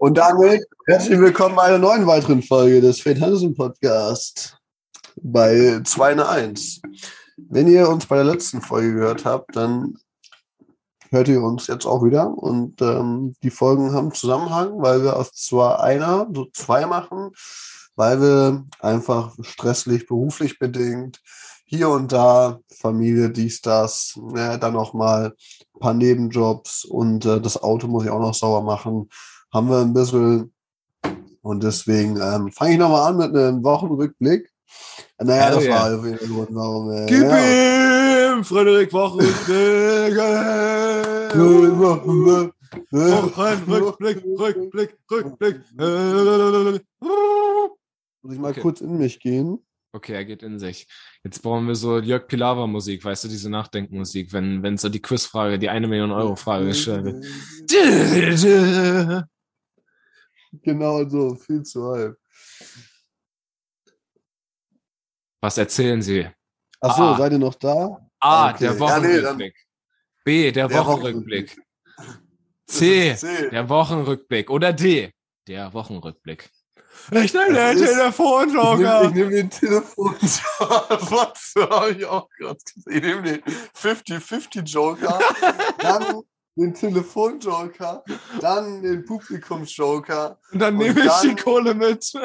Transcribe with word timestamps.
Und 0.00 0.16
damit 0.16 0.64
herzlich 0.86 1.20
willkommen 1.20 1.56
bei 1.56 1.64
einer 1.64 1.76
neuen 1.76 2.06
weiteren 2.06 2.42
Folge 2.42 2.80
des 2.80 3.02
Fate 3.02 3.20
Hansen 3.20 3.54
Podcast 3.54 4.56
bei 5.20 5.78
2 5.84 6.12
in 6.12 6.20
1. 6.20 6.80
Wenn 7.36 7.68
ihr 7.68 7.86
uns 7.86 8.06
bei 8.06 8.16
der 8.16 8.24
letzten 8.24 8.62
Folge 8.62 8.94
gehört 8.94 9.26
habt, 9.26 9.54
dann 9.54 9.98
hört 11.10 11.28
ihr 11.28 11.42
uns 11.42 11.66
jetzt 11.66 11.84
auch 11.84 12.02
wieder. 12.02 12.30
Und 12.30 12.80
ähm, 12.80 13.36
die 13.42 13.50
Folgen 13.50 13.92
haben 13.92 14.14
Zusammenhang, 14.14 14.80
weil 14.80 15.02
wir 15.02 15.18
aus 15.18 15.32
zwar 15.32 15.82
einer 15.82 16.26
so 16.32 16.46
zwei 16.54 16.86
machen, 16.86 17.32
weil 17.94 18.22
wir 18.22 18.64
einfach 18.80 19.36
stresslich, 19.42 20.06
beruflich 20.06 20.58
bedingt, 20.58 21.20
hier 21.66 21.90
und 21.90 22.10
da, 22.10 22.60
Familie, 22.74 23.28
dies, 23.28 23.60
das, 23.60 24.18
ja, 24.34 24.56
dann 24.56 24.72
noch 24.72 24.94
mal 24.94 25.34
ein 25.74 25.78
paar 25.78 25.92
Nebenjobs 25.92 26.86
und 26.86 27.26
äh, 27.26 27.38
das 27.38 27.62
Auto 27.62 27.86
muss 27.86 28.04
ich 28.04 28.10
auch 28.10 28.18
noch 28.18 28.34
sauber 28.34 28.62
machen. 28.62 29.10
Haben 29.52 29.68
wir 29.68 29.80
ein 29.80 29.92
bisschen 29.92 30.52
und 31.42 31.62
deswegen 31.62 32.20
ähm, 32.20 32.50
fange 32.52 32.72
ich 32.72 32.78
nochmal 32.78 33.10
an 33.10 33.16
mit 33.16 33.34
einem 33.34 33.64
Wochenrückblick. 33.64 34.50
Naja, 35.18 35.44
Hell 35.44 35.54
das 35.54 35.64
yeah. 35.64 35.74
war 35.74 35.98
auf 35.98 36.04
jeden 36.04 36.18
Fall 36.18 36.46
warum. 36.50 36.90
Äh, 36.92 37.06
Gib 37.06 37.22
ja. 37.22 38.34
ihm, 38.36 38.44
Frederik 38.44 38.92
Wochenrückblick. 38.92 40.16
Wochenrückblick, 42.92 44.24
Rückblick, 44.38 44.96
Rückblick. 45.10 45.60
Muss 48.22 48.34
ich 48.34 48.38
mal 48.38 48.50
Okay. 48.50 48.60
kurz 48.60 48.80
in 48.80 48.98
mich 48.98 49.18
gehen. 49.18 49.58
Okay, 49.92 50.12
er 50.12 50.24
geht 50.24 50.44
in 50.44 50.60
sich. 50.60 50.86
Jetzt 51.24 51.42
brauchen 51.42 51.66
wir 51.66 51.74
so 51.74 51.98
Jörg 51.98 52.28
Pilawa 52.28 52.68
Musik, 52.68 53.04
weißt 53.04 53.24
du, 53.24 53.28
diese 53.28 53.50
Nachdenkenmusik, 53.50 54.32
wenn, 54.32 54.62
wenn 54.62 54.78
so 54.78 54.88
die 54.88 55.02
Quizfrage, 55.02 55.58
die 55.58 55.68
eine 55.68 55.88
Million 55.88 56.12
Euro 56.12 56.36
Frage 56.36 56.66
gestellt 56.66 57.04
wird. 57.06 57.26
Genau 60.52 61.08
so, 61.08 61.34
viel 61.36 61.62
zu 61.62 61.84
halb. 61.92 62.18
Was 65.40 65.56
erzählen 65.58 66.02
Sie? 66.02 66.28
Achso, 66.80 67.02
Ah. 67.02 67.16
seid 67.18 67.32
ihr 67.32 67.38
noch 67.38 67.54
da? 67.54 67.98
A, 68.20 68.50
Okay. 68.50 68.58
der 68.58 68.68
Ja, 68.68 68.74
nee, 68.74 68.80
Wochenrückblick. 68.80 69.54
B, 70.24 70.52
der, 70.52 70.68
Der 70.68 70.78
Wochenrückblick. 70.78 71.56
C, 72.66 73.14
C. 73.16 73.48
der 73.50 73.68
Wochenrückblick. 73.68 74.50
Oder 74.50 74.72
D, 74.72 75.12
der 75.46 75.72
Wochenrückblick. 75.72 76.50
Ich 77.12 77.32
nehme 77.32 77.54
den 77.54 77.76
ist- 77.76 77.82
Ich 77.82 77.88
Telefonjoker. 77.88 79.10
nehme 79.10 79.14
nehm 79.14 79.30
den 79.30 79.50
Telefon. 79.50 80.14
Was 80.20 81.54
habe 81.56 81.92
ich 81.92 82.04
auch 82.04 82.28
gerade 82.38 82.58
gesehen? 82.74 82.92
Ich 82.96 83.02
nehme 83.02 83.22
den 83.22 83.42
50-50-Joker, 83.74 85.18
dann 85.78 86.22
den 86.60 86.74
Telefonjoker, 86.74 88.04
dann 88.40 88.82
den 88.82 89.04
Publikumsjoker. 89.04 90.38
Und 90.52 90.58
dann 90.60 90.74
Und 90.74 90.80
nehme 90.80 91.00
ich 91.04 91.12
die 91.22 91.28
dann- 91.28 91.36
Kohle 91.36 91.74
mit. 91.74 92.12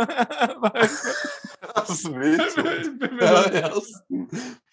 Das 1.75 1.89
ist 1.89 2.05
wehtut. 2.05 3.11
Ja, 3.21 3.43
ersten 3.43 4.29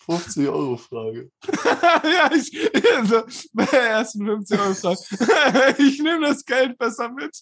50-Euro-Frage. 0.07 1.31
ja, 2.05 2.31
ich, 2.35 2.71
also, 2.97 3.23
bei 3.53 3.65
der 3.67 3.83
ersten 3.91 4.27
50 4.27 4.61
Euro 4.61 4.75
Frage. 4.75 5.75
Ich 5.79 6.01
nehme 6.03 6.27
das 6.27 6.45
Geld 6.45 6.77
besser 6.79 7.09
mit. 7.11 7.41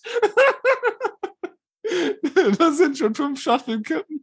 Das 2.58 2.76
sind 2.76 2.96
schon 2.96 3.14
fünf 3.14 3.40
Schachteln 3.40 3.82
Kippen. 3.82 4.22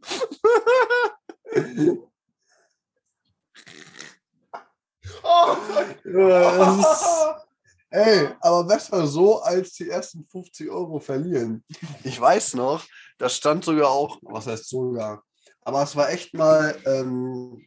Oh, 5.22 5.56
Ja, 6.04 6.58
das 6.58 6.78
ist, 6.78 7.47
ey, 7.90 8.28
aber 8.40 8.64
besser 8.64 9.06
so, 9.06 9.40
als 9.40 9.72
die 9.72 9.88
ersten 9.88 10.26
50 10.30 10.70
Euro 10.70 11.00
verlieren. 11.00 11.64
Ich 12.04 12.20
weiß 12.20 12.54
noch, 12.54 12.84
das 13.18 13.36
stand 13.36 13.64
sogar 13.64 13.90
auch, 13.90 14.18
was 14.22 14.46
heißt 14.46 14.68
sogar, 14.68 15.22
aber 15.62 15.82
es 15.82 15.94
war 15.96 16.10
echt 16.10 16.34
mal 16.34 16.76
ähm, 16.86 17.66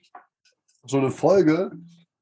so 0.85 0.97
eine 0.97 1.11
Folge, 1.11 1.71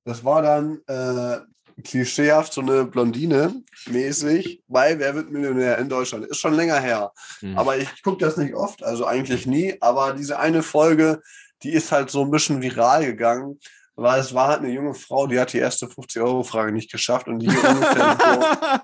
das 0.03 0.23
war 0.23 0.41
dann 0.41 0.81
äh, 0.87 1.39
klischeehaft 1.83 2.53
so 2.53 2.61
eine 2.61 2.85
Blondine 2.85 3.63
mäßig 3.87 4.63
bei 4.67 4.97
Wer 4.99 5.15
wird 5.15 5.31
Millionär 5.31 5.77
in 5.77 5.89
Deutschland. 5.89 6.25
Ist 6.25 6.39
schon 6.39 6.53
länger 6.53 6.79
her. 6.79 7.11
Hm. 7.39 7.57
Aber 7.57 7.77
ich 7.77 8.03
gucke 8.03 8.25
das 8.25 8.37
nicht 8.37 8.53
oft, 8.53 8.83
also 8.83 9.05
eigentlich 9.05 9.45
nie. 9.45 9.77
Aber 9.81 10.13
diese 10.13 10.39
eine 10.39 10.63
Folge, 10.63 11.21
die 11.63 11.71
ist 11.71 11.91
halt 11.91 12.09
so 12.09 12.23
ein 12.23 12.31
bisschen 12.31 12.61
viral 12.61 13.05
gegangen, 13.05 13.59
weil 14.01 14.19
es 14.21 14.33
war 14.33 14.47
halt 14.47 14.59
eine 14.59 14.71
junge 14.71 14.93
Frau, 14.93 15.27
die 15.27 15.39
hat 15.39 15.53
die 15.53 15.57
erste 15.59 15.87
50-Euro-Frage 15.87 16.71
nicht 16.71 16.91
geschafft 16.91 17.27
und 17.27 17.39
die 17.39 17.47
ungefähr 17.47 18.17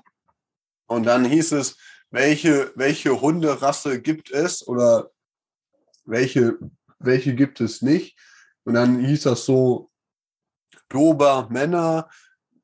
so. 0.88 0.94
Und 0.94 1.04
dann 1.04 1.24
hieß 1.24 1.52
es, 1.52 1.76
welche, 2.10 2.72
welche 2.76 3.20
Hunderasse 3.20 4.00
gibt 4.00 4.30
es 4.30 4.66
oder 4.66 5.10
welche, 6.04 6.56
welche 6.98 7.34
gibt 7.34 7.60
es 7.60 7.82
nicht? 7.82 8.16
Und 8.64 8.74
dann 8.74 9.04
hieß 9.04 9.22
das 9.24 9.44
so, 9.44 9.90
Dober, 10.88 11.48
Männer, 11.50 12.08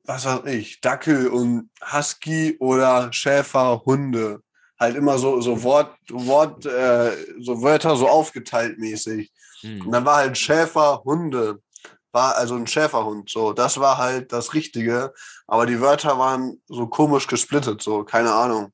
was 0.05 0.25
weiß 0.25 0.45
ich, 0.53 0.79
Dackel 0.81 1.27
und 1.27 1.69
Husky 1.91 2.57
oder 2.59 3.11
Schäfer, 3.11 3.83
Hunde. 3.85 4.41
Halt 4.79 4.95
immer 4.95 5.17
so, 5.17 5.41
so 5.41 5.63
Wort, 5.63 5.97
Wort, 6.09 6.65
äh, 6.65 7.11
so 7.41 7.61
Wörter 7.61 7.95
so 7.95 8.07
aufgeteilt 8.07 8.79
mäßig. 8.79 9.31
Und 9.63 9.85
Hm. 9.85 9.91
dann 9.91 10.05
war 10.05 10.17
halt 10.17 10.37
Schäfer, 10.37 11.01
Hunde. 11.05 11.61
War 12.13 12.35
also 12.37 12.55
ein 12.55 12.67
Schäferhund. 12.67 13.29
So, 13.29 13.51
das 13.53 13.79
war 13.79 13.97
halt 13.97 14.31
das 14.31 14.53
Richtige. 14.53 15.13
Aber 15.47 15.65
die 15.65 15.81
Wörter 15.81 16.17
waren 16.19 16.61
so 16.67 16.87
komisch 16.87 17.27
gesplittet, 17.27 17.81
so, 17.81 18.03
keine 18.05 18.31
Ahnung. 18.33 18.71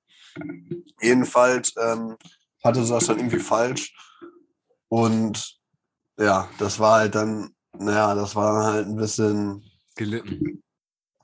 Jedenfalls 1.02 1.74
ähm, 1.82 2.18
hatte 2.64 2.84
sie 2.84 2.94
das 2.94 3.06
dann 3.08 3.18
irgendwie 3.18 3.40
falsch. 3.40 3.96
Und 4.90 5.58
ja, 6.20 6.50
das 6.60 6.80
war 6.80 7.00
halt 7.00 7.16
dann, 7.16 7.52
naja, 7.78 8.14
das 8.16 8.36
war 8.36 8.66
halt 8.74 8.88
ein 8.88 8.96
bisschen 8.98 9.64
Gelitten. 9.96 10.62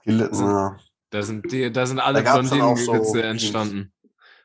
gelitten. 0.03 0.35
Ja. 0.45 0.77
Da 1.09 1.21
sind, 1.21 1.51
die, 1.51 1.71
da 1.71 1.85
sind 1.85 1.99
alle 1.99 2.23
Da 2.23 2.35
auch 2.39 2.43
so- 2.43 2.55
Blondinenwitze 2.55 3.23
entstanden. 3.23 3.91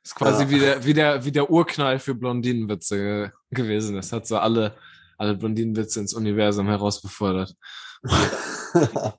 Das 0.03 0.13
ist 0.13 0.15
quasi 0.15 0.45
Ja. 0.45 0.51
wie, 0.51 0.59
der, 0.59 0.85
wie, 0.85 0.95
der, 0.95 1.25
wie 1.25 1.33
der 1.33 1.51
Urknall 1.51 1.99
für 1.99 2.15
Blondinenwitze 2.15 2.97
ge- 2.97 3.31
gewesen. 3.51 3.97
Das 3.97 4.13
hat 4.13 4.27
so 4.27 4.39
alle, 4.39 4.75
alle 5.21 5.37
Blondinenwitze 5.37 6.01
ins 6.01 6.15
Universum 6.15 6.67
herausbefördert. 6.67 7.55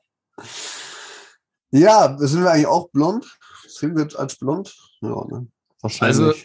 ja, 1.70 2.18
sind 2.18 2.42
wir 2.42 2.52
eigentlich 2.52 2.66
auch 2.66 2.90
blond? 2.90 3.38
Sind 3.68 3.96
wir 3.96 4.02
jetzt 4.04 4.18
als 4.18 4.36
blond? 4.36 4.76
Ja, 5.02 5.24
ne? 5.26 5.48
Wahrscheinlich. 5.82 6.20
Also, 6.20 6.42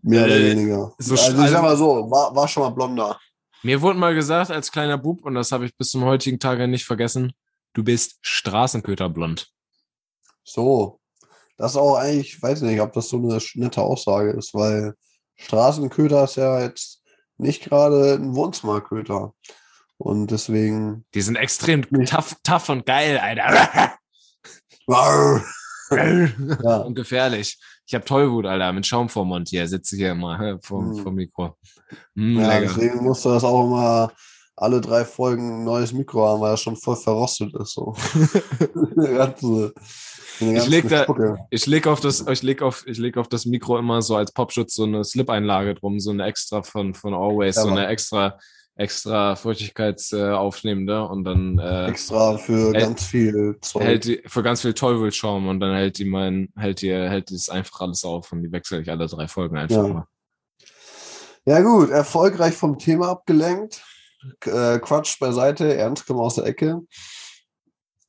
mehr 0.00 0.24
oder 0.24 0.36
äh, 0.36 0.50
weniger. 0.50 0.94
so 0.98 1.14
also 1.14 1.44
ich 1.44 1.50
sag 1.50 1.62
mal 1.62 1.76
so, 1.76 2.10
war, 2.10 2.34
war 2.34 2.48
schon 2.48 2.62
mal 2.62 2.70
blonder. 2.70 3.20
Mir 3.62 3.82
wurde 3.82 3.98
mal 3.98 4.14
gesagt, 4.14 4.50
als 4.50 4.72
kleiner 4.72 4.96
Bub, 4.96 5.22
und 5.22 5.34
das 5.34 5.52
habe 5.52 5.66
ich 5.66 5.76
bis 5.76 5.90
zum 5.90 6.04
heutigen 6.04 6.38
Tage 6.38 6.66
nicht 6.66 6.86
vergessen, 6.86 7.34
du 7.74 7.84
bist 7.84 8.16
Straßenköterblond. 8.22 9.52
So. 10.44 10.98
Das 11.58 11.72
ist 11.72 11.76
auch 11.76 11.96
eigentlich, 11.96 12.34
ich 12.36 12.42
weiß 12.42 12.62
nicht, 12.62 12.80
ob 12.80 12.92
das 12.94 13.10
so 13.10 13.18
eine 13.18 13.38
nette 13.54 13.82
Aussage 13.82 14.30
ist, 14.30 14.54
weil 14.54 14.94
Straßenköter 15.36 16.24
ist 16.24 16.36
ja 16.36 16.62
jetzt 16.62 16.97
nicht 17.38 17.64
gerade 17.64 18.14
ein 18.14 18.34
Wohnzimmerköter. 18.34 19.32
Und 19.96 20.30
deswegen. 20.30 21.04
Die 21.14 21.22
sind 21.22 21.36
extrem 21.36 21.82
tough, 22.06 22.36
tough 22.44 22.68
und 22.68 22.86
geil, 22.86 23.18
Alter. 23.18 23.94
Ja, 25.90 26.76
und 26.78 26.94
gefährlich. 26.94 27.58
Ich 27.86 27.94
habe 27.94 28.04
Tollwut, 28.04 28.44
Alter, 28.44 28.72
mit 28.72 28.86
Schaum 28.86 29.08
vorm 29.08 29.28
Mund 29.28 29.48
hier. 29.48 29.66
Sitze 29.66 29.96
hier 29.96 30.12
immer 30.12 30.58
vom, 30.62 30.96
Hm. 30.96 31.02
vom 31.02 31.14
Mikro. 31.14 31.56
Mm, 32.14 32.40
ja 32.40 32.48
lecker. 32.58 32.60
deswegen 32.74 33.02
musste 33.02 33.30
das 33.30 33.44
auch 33.44 33.64
immer 33.64 34.12
alle 34.56 34.80
drei 34.80 35.04
Folgen 35.04 35.60
ein 35.60 35.64
neues 35.64 35.92
Mikro 35.92 36.26
haben, 36.26 36.40
weil 36.40 36.50
das 36.52 36.60
schon 36.60 36.76
voll 36.76 36.96
verrostet 36.96 37.54
ist. 37.54 37.72
So. 37.72 37.94
Ganze, 38.96 39.72
Ich 40.40 40.68
leg 40.68 40.88
da-. 40.88 41.06
Ich 41.50 41.66
leg 41.66 41.86
auf 41.86 42.00
das, 42.00 42.26
ich 42.26 42.42
leg 42.42 42.62
auf, 42.62 42.84
ich 42.86 42.98
leg 42.98 43.16
auf 43.16 43.28
das 43.28 43.46
Mikro 43.46 43.78
immer 43.78 44.02
so 44.02 44.16
als 44.16 44.32
Popschutz 44.32 44.74
so 44.74 44.84
eine 44.84 45.04
Slip-Einlage 45.04 45.74
drum, 45.74 45.98
so 46.00 46.10
eine 46.10 46.24
extra 46.26 46.62
von, 46.62 46.94
von 46.94 47.14
Always, 47.14 47.56
Ja, 47.56 47.62
so 47.62 47.68
eine 47.68 47.86
extra, 47.88 48.38
extra 48.76 49.34
Feuchtigkeitsaufnehmende 49.36 50.94
äh, 50.94 51.00
und 51.12 51.24
dann 51.24 51.58
äh, 51.58 51.86
extra 51.88 52.38
für 52.38 52.72
Hält- 52.72 52.78
ganz 52.80 53.04
viel 53.04 53.58
Zeug. 53.60 53.82
hält 53.82 54.04
die 54.04 54.22
für 54.26 54.42
ganz 54.42 54.62
viel 54.62 54.74
Tollwildschaum 54.74 55.48
und 55.48 55.60
dann 55.60 55.74
hält 55.74 55.98
die 55.98 56.04
mein, 56.04 56.52
hält 56.56 56.82
die, 56.82 56.92
hält 56.92 57.30
die 57.30 57.34
es 57.34 57.48
einfach 57.48 57.80
alles 57.80 58.04
auf 58.04 58.30
und 58.32 58.42
die 58.42 58.52
wechsle 58.52 58.80
ich 58.80 58.90
alle 58.90 59.06
drei 59.06 59.26
Folgen 59.28 59.56
einfach 59.56 59.76
Ja. 59.76 59.88
mal. 59.88 60.04
Ja 61.44 61.60
gut, 61.62 61.90
erfolgreich 61.90 62.54
vom 62.54 62.78
Thema 62.78 63.08
abgelenkt. 63.08 63.82
Äh, 64.44 64.78
Quatsch 64.80 65.18
beiseite, 65.18 65.74
ernst 65.76 66.06
kommen 66.06 66.20
aus 66.20 66.34
der 66.34 66.44
Ecke. 66.44 66.80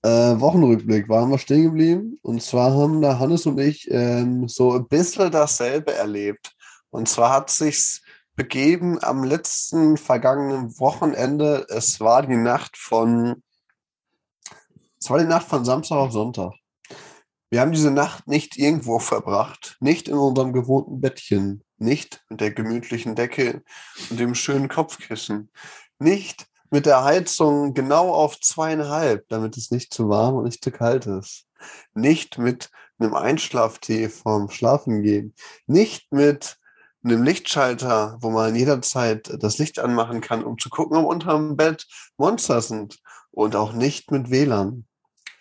Äh, 0.01 0.39
Wochenrückblick, 0.39 1.09
waren 1.09 1.29
wir 1.29 1.37
stehen 1.37 1.63
geblieben. 1.63 2.19
Und 2.21 2.41
zwar 2.41 2.73
haben 2.73 3.01
da 3.01 3.19
Hannes 3.19 3.45
und 3.45 3.59
ich 3.59 3.89
ähm, 3.91 4.47
so 4.47 4.73
ein 4.73 4.87
bisschen 4.87 5.31
dasselbe 5.31 5.93
erlebt. 5.93 6.55
Und 6.89 7.09
zwar 7.09 7.31
hat 7.31 7.49
sich's 7.49 8.01
begeben 8.35 9.03
am 9.03 9.25
letzten 9.25 9.97
vergangenen 9.97 10.79
Wochenende. 10.79 11.65
Es 11.69 11.99
war 11.99 12.25
die 12.25 12.37
Nacht 12.37 12.77
von, 12.77 13.43
es 14.99 15.09
war 15.09 15.19
die 15.19 15.25
Nacht 15.25 15.47
von 15.47 15.65
Samstag 15.65 15.97
auf 15.97 16.13
Sonntag. 16.13 16.53
Wir 17.49 17.59
haben 17.59 17.73
diese 17.73 17.91
Nacht 17.91 18.27
nicht 18.27 18.57
irgendwo 18.57 18.99
verbracht, 18.99 19.75
nicht 19.81 20.07
in 20.07 20.15
unserem 20.15 20.53
gewohnten 20.53 21.01
Bettchen, 21.01 21.63
nicht 21.77 22.23
mit 22.29 22.39
der 22.39 22.51
gemütlichen 22.51 23.15
Decke 23.15 23.63
und 24.09 24.19
dem 24.19 24.35
schönen 24.35 24.69
Kopfkissen, 24.69 25.51
nicht 25.97 26.47
mit 26.71 26.85
der 26.85 27.03
Heizung 27.03 27.73
genau 27.73 28.13
auf 28.13 28.39
zweieinhalb, 28.39 29.27
damit 29.29 29.57
es 29.57 29.71
nicht 29.71 29.93
zu 29.93 30.09
warm 30.09 30.35
und 30.35 30.43
nicht 30.45 30.63
zu 30.63 30.71
kalt 30.71 31.05
ist, 31.05 31.45
nicht 31.93 32.37
mit 32.37 32.69
einem 32.99 33.13
Einschlaftee 33.13 34.09
vorm 34.09 34.49
Schlafengehen, 34.49 35.33
nicht 35.65 36.11
mit 36.11 36.57
einem 37.03 37.23
Lichtschalter, 37.23 38.17
wo 38.21 38.29
man 38.29 38.55
jederzeit 38.55 39.31
das 39.39 39.57
Licht 39.57 39.79
anmachen 39.79 40.21
kann, 40.21 40.43
um 40.43 40.57
zu 40.57 40.69
gucken, 40.69 40.97
ob 40.97 41.05
unterm 41.05 41.55
Bett 41.55 41.87
Monster 42.17 42.61
sind 42.61 42.99
und 43.31 43.55
auch 43.55 43.73
nicht 43.73 44.11
mit 44.11 44.29
WLAN 44.29 44.85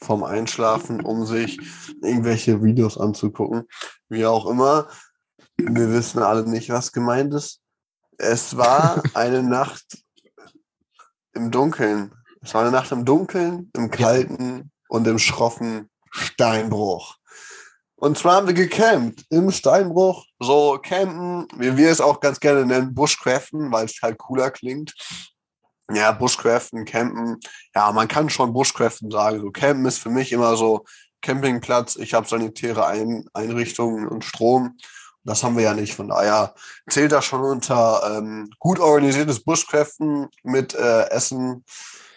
vom 0.01 0.23
Einschlafen, 0.23 1.05
um 1.05 1.27
sich 1.27 1.59
irgendwelche 2.03 2.63
Videos 2.63 2.97
anzugucken. 2.97 3.65
Wie 4.09 4.25
auch 4.25 4.47
immer. 4.47 4.89
Wir 5.57 5.91
wissen 5.91 6.23
alle 6.23 6.49
nicht, 6.49 6.71
was 6.71 6.93
gemeint 6.93 7.35
ist. 7.35 7.61
Es 8.17 8.57
war 8.57 9.03
eine 9.15 9.43
Nacht 9.43 9.99
im 11.35 11.51
Dunkeln. 11.51 12.13
Es 12.43 12.55
war 12.55 12.63
eine 12.63 12.71
Nacht 12.71 12.93
im 12.93 13.05
Dunkeln, 13.05 13.71
im 13.75 13.91
Kalten 13.91 14.71
und 14.89 15.07
im 15.07 15.19
schroffen 15.19 15.91
Steinbruch. 16.11 17.17
Und 17.97 18.17
zwar 18.17 18.37
haben 18.37 18.47
wir 18.47 18.55
gecampt 18.55 19.25
im 19.29 19.51
Steinbruch, 19.51 20.25
so 20.39 20.79
campen, 20.81 21.49
wie 21.57 21.77
wir 21.77 21.91
es 21.91 22.01
auch 22.01 22.21
ganz 22.21 22.39
gerne 22.39 22.65
nennen, 22.65 22.95
Bushcraften, 22.95 23.73
weil 23.73 23.87
es 23.87 24.01
halt 24.01 24.19
cooler 24.19 24.51
klingt 24.51 24.95
ja, 25.93 26.13
Bushcraften, 26.13 26.85
Campen, 26.85 27.39
ja, 27.75 27.91
man 27.93 28.09
kann 28.09 28.29
schon 28.29 28.53
Bushcraften 28.53 29.11
sagen. 29.11 29.41
So 29.41 29.51
Campen 29.51 29.87
ist 29.87 29.99
für 29.99 30.11
mich 30.11 30.33
immer 30.33 30.57
so 30.57 30.85
Campingplatz, 31.23 31.97
ich 31.97 32.15
habe 32.15 32.29
sanitäre 32.29 32.87
Ein 32.87 33.25
Einrichtungen 33.33 34.07
und 34.07 34.25
Strom. 34.25 34.77
Das 35.29 35.45
haben 35.45 35.57
wir 35.57 35.65
ja 35.65 35.75
nicht. 35.75 35.95
Von 35.95 36.09
daher 36.09 36.55
zählt 36.89 37.13
das 37.13 37.25
schon 37.25 37.43
unter 37.43 38.01
ähm, 38.17 38.51
gut 38.59 38.81
organisiertes 38.81 39.45
Bushcraften 39.45 40.29
mit 40.43 40.75
äh, 40.75 41.11
Essen 41.11 41.65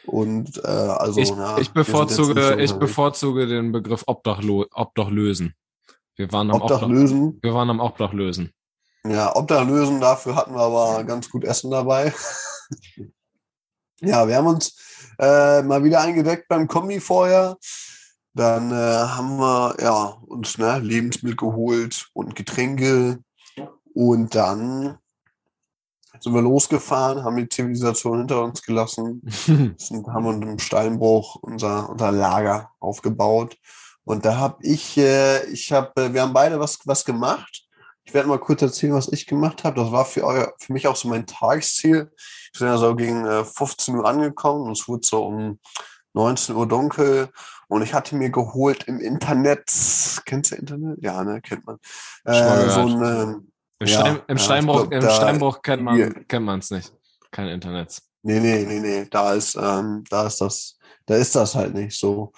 und 0.06 0.58
äh, 0.64 0.68
also. 0.68 1.20
Ich, 1.20 1.36
na, 1.36 1.58
ich 1.58 1.72
bevorzuge, 1.72 2.62
ich 2.62 2.74
bevorzuge 2.74 3.48
den 3.48 3.74
Begriff 3.74 4.04
Obdachlo 4.08 4.66
Obdachlösen. 4.74 5.54
Wir 6.16 6.32
waren 6.32 6.52
am 6.52 6.62
Obdachlösen. 6.62 7.28
Obdach, 7.28 7.44
wir 7.44 7.54
waren 7.54 7.70
am 7.70 7.80
Obdachlösen. 7.82 8.54
Ja, 9.06 9.36
Obdachlösen, 9.36 10.00
dafür 10.00 10.36
hatten 10.36 10.54
wir 10.54 10.62
aber 10.62 11.04
ganz 11.04 11.30
gut 11.30 11.44
Essen 11.44 11.72
dabei. 11.72 12.14
Ja, 14.04 14.28
wir 14.28 14.36
haben 14.36 14.48
uns 14.48 14.76
äh, 15.20 15.62
mal 15.62 15.84
wieder 15.84 16.02
eingedeckt 16.02 16.48
beim 16.48 16.68
Kombi 16.68 17.00
vorher. 17.00 17.56
Dann 18.34 18.72
äh, 18.72 18.76
haben 18.76 19.38
wir 19.38 19.76
ja, 19.82 20.18
uns 20.26 20.58
ne, 20.58 20.80
Lebensmittel 20.80 21.36
geholt 21.36 22.10
und 22.14 22.36
Getränke. 22.36 23.20
Und 23.94 24.36
dann 24.36 24.98
sind 26.20 26.34
wir 26.34 26.42
losgefahren, 26.42 27.24
haben 27.24 27.38
die 27.38 27.50
Zivilisation 27.50 28.20
hinter 28.20 28.44
uns 28.44 28.62
gelassen, 28.62 29.22
sind, 29.78 30.08
haben 30.08 30.26
uns 30.26 30.46
im 30.46 30.60
Steinbruch 30.60 31.36
unser, 31.42 31.90
unser 31.90 32.12
Lager 32.12 32.72
aufgebaut. 32.80 33.58
Und 34.04 34.26
da 34.26 34.38
habe 34.38 34.58
ich, 34.62 34.98
äh, 34.98 35.46
ich 35.52 35.72
habe, 35.72 36.02
äh, 36.02 36.14
wir 36.14 36.22
haben 36.22 36.34
beide 36.34 36.60
was, 36.60 36.80
was 36.86 37.06
gemacht. 37.06 37.68
Ich 38.04 38.14
werde 38.14 38.30
mal 38.30 38.40
kurz 38.40 38.62
erzählen, 38.62 38.94
was 38.94 39.12
ich 39.12 39.28
gemacht 39.28 39.64
habe. 39.64 39.80
Das 39.80 39.92
war 39.92 40.06
für, 40.06 40.24
euer, 40.24 40.54
für 40.60 40.74
mich 40.74 40.88
auch 40.88 40.96
so 40.96 41.08
mein 41.08 41.28
Tagesziel. 41.28 42.12
Ich 42.54 42.60
bin 42.60 42.68
ja 42.68 42.78
so 42.78 42.96
gegen 42.96 43.26
15 43.46 43.94
äh, 43.94 43.98
Uhr 43.98 44.08
angekommen 44.08 44.64
und 44.66 44.78
es 44.78 44.88
wurde 44.88 45.06
so 45.06 45.26
um 45.26 45.60
19 46.14 46.56
Uhr 46.56 46.68
dunkel 46.68 47.30
und 47.72 47.84
ich 47.84 47.94
hatte 47.94 48.18
mir 48.18 48.30
geholt 48.30 48.84
im 48.84 49.00
Internet, 49.00 49.64
kennst 50.26 50.52
du 50.52 50.56
Internet? 50.56 51.02
Ja, 51.02 51.24
ne, 51.24 51.40
kennt 51.40 51.66
man. 51.66 51.78
Äh, 52.26 52.70
so 52.70 52.82
ein, 52.82 53.48
Im, 53.80 53.88
ja, 53.88 53.88
Stein, 53.88 54.20
im, 54.28 54.38
ja, 54.38 54.44
Steinbruch, 54.44 54.90
glaub, 54.90 55.04
im 55.04 55.10
Steinbruch 55.10 55.62
kennt 55.62 55.84
man 55.84 55.96
hier. 55.96 56.14
kennt 56.28 56.46
man 56.46 56.60
es 56.60 56.70
nicht. 56.70 56.92
Kein 57.32 57.48
Internet. 57.48 58.02
Nee, 58.24 58.42
nee, 58.42 58.66
nee, 58.68 58.82
nee. 58.82 59.08
Da 59.10 59.36
ist, 59.36 59.56
ähm, 59.56 60.04
da 60.10 60.28
ist 60.28 60.42
das, 60.42 60.78
da 61.06 61.16
ist 61.16 61.34
das 61.34 61.56
halt 61.56 61.74
nicht 61.74 61.98
so. 61.98 62.34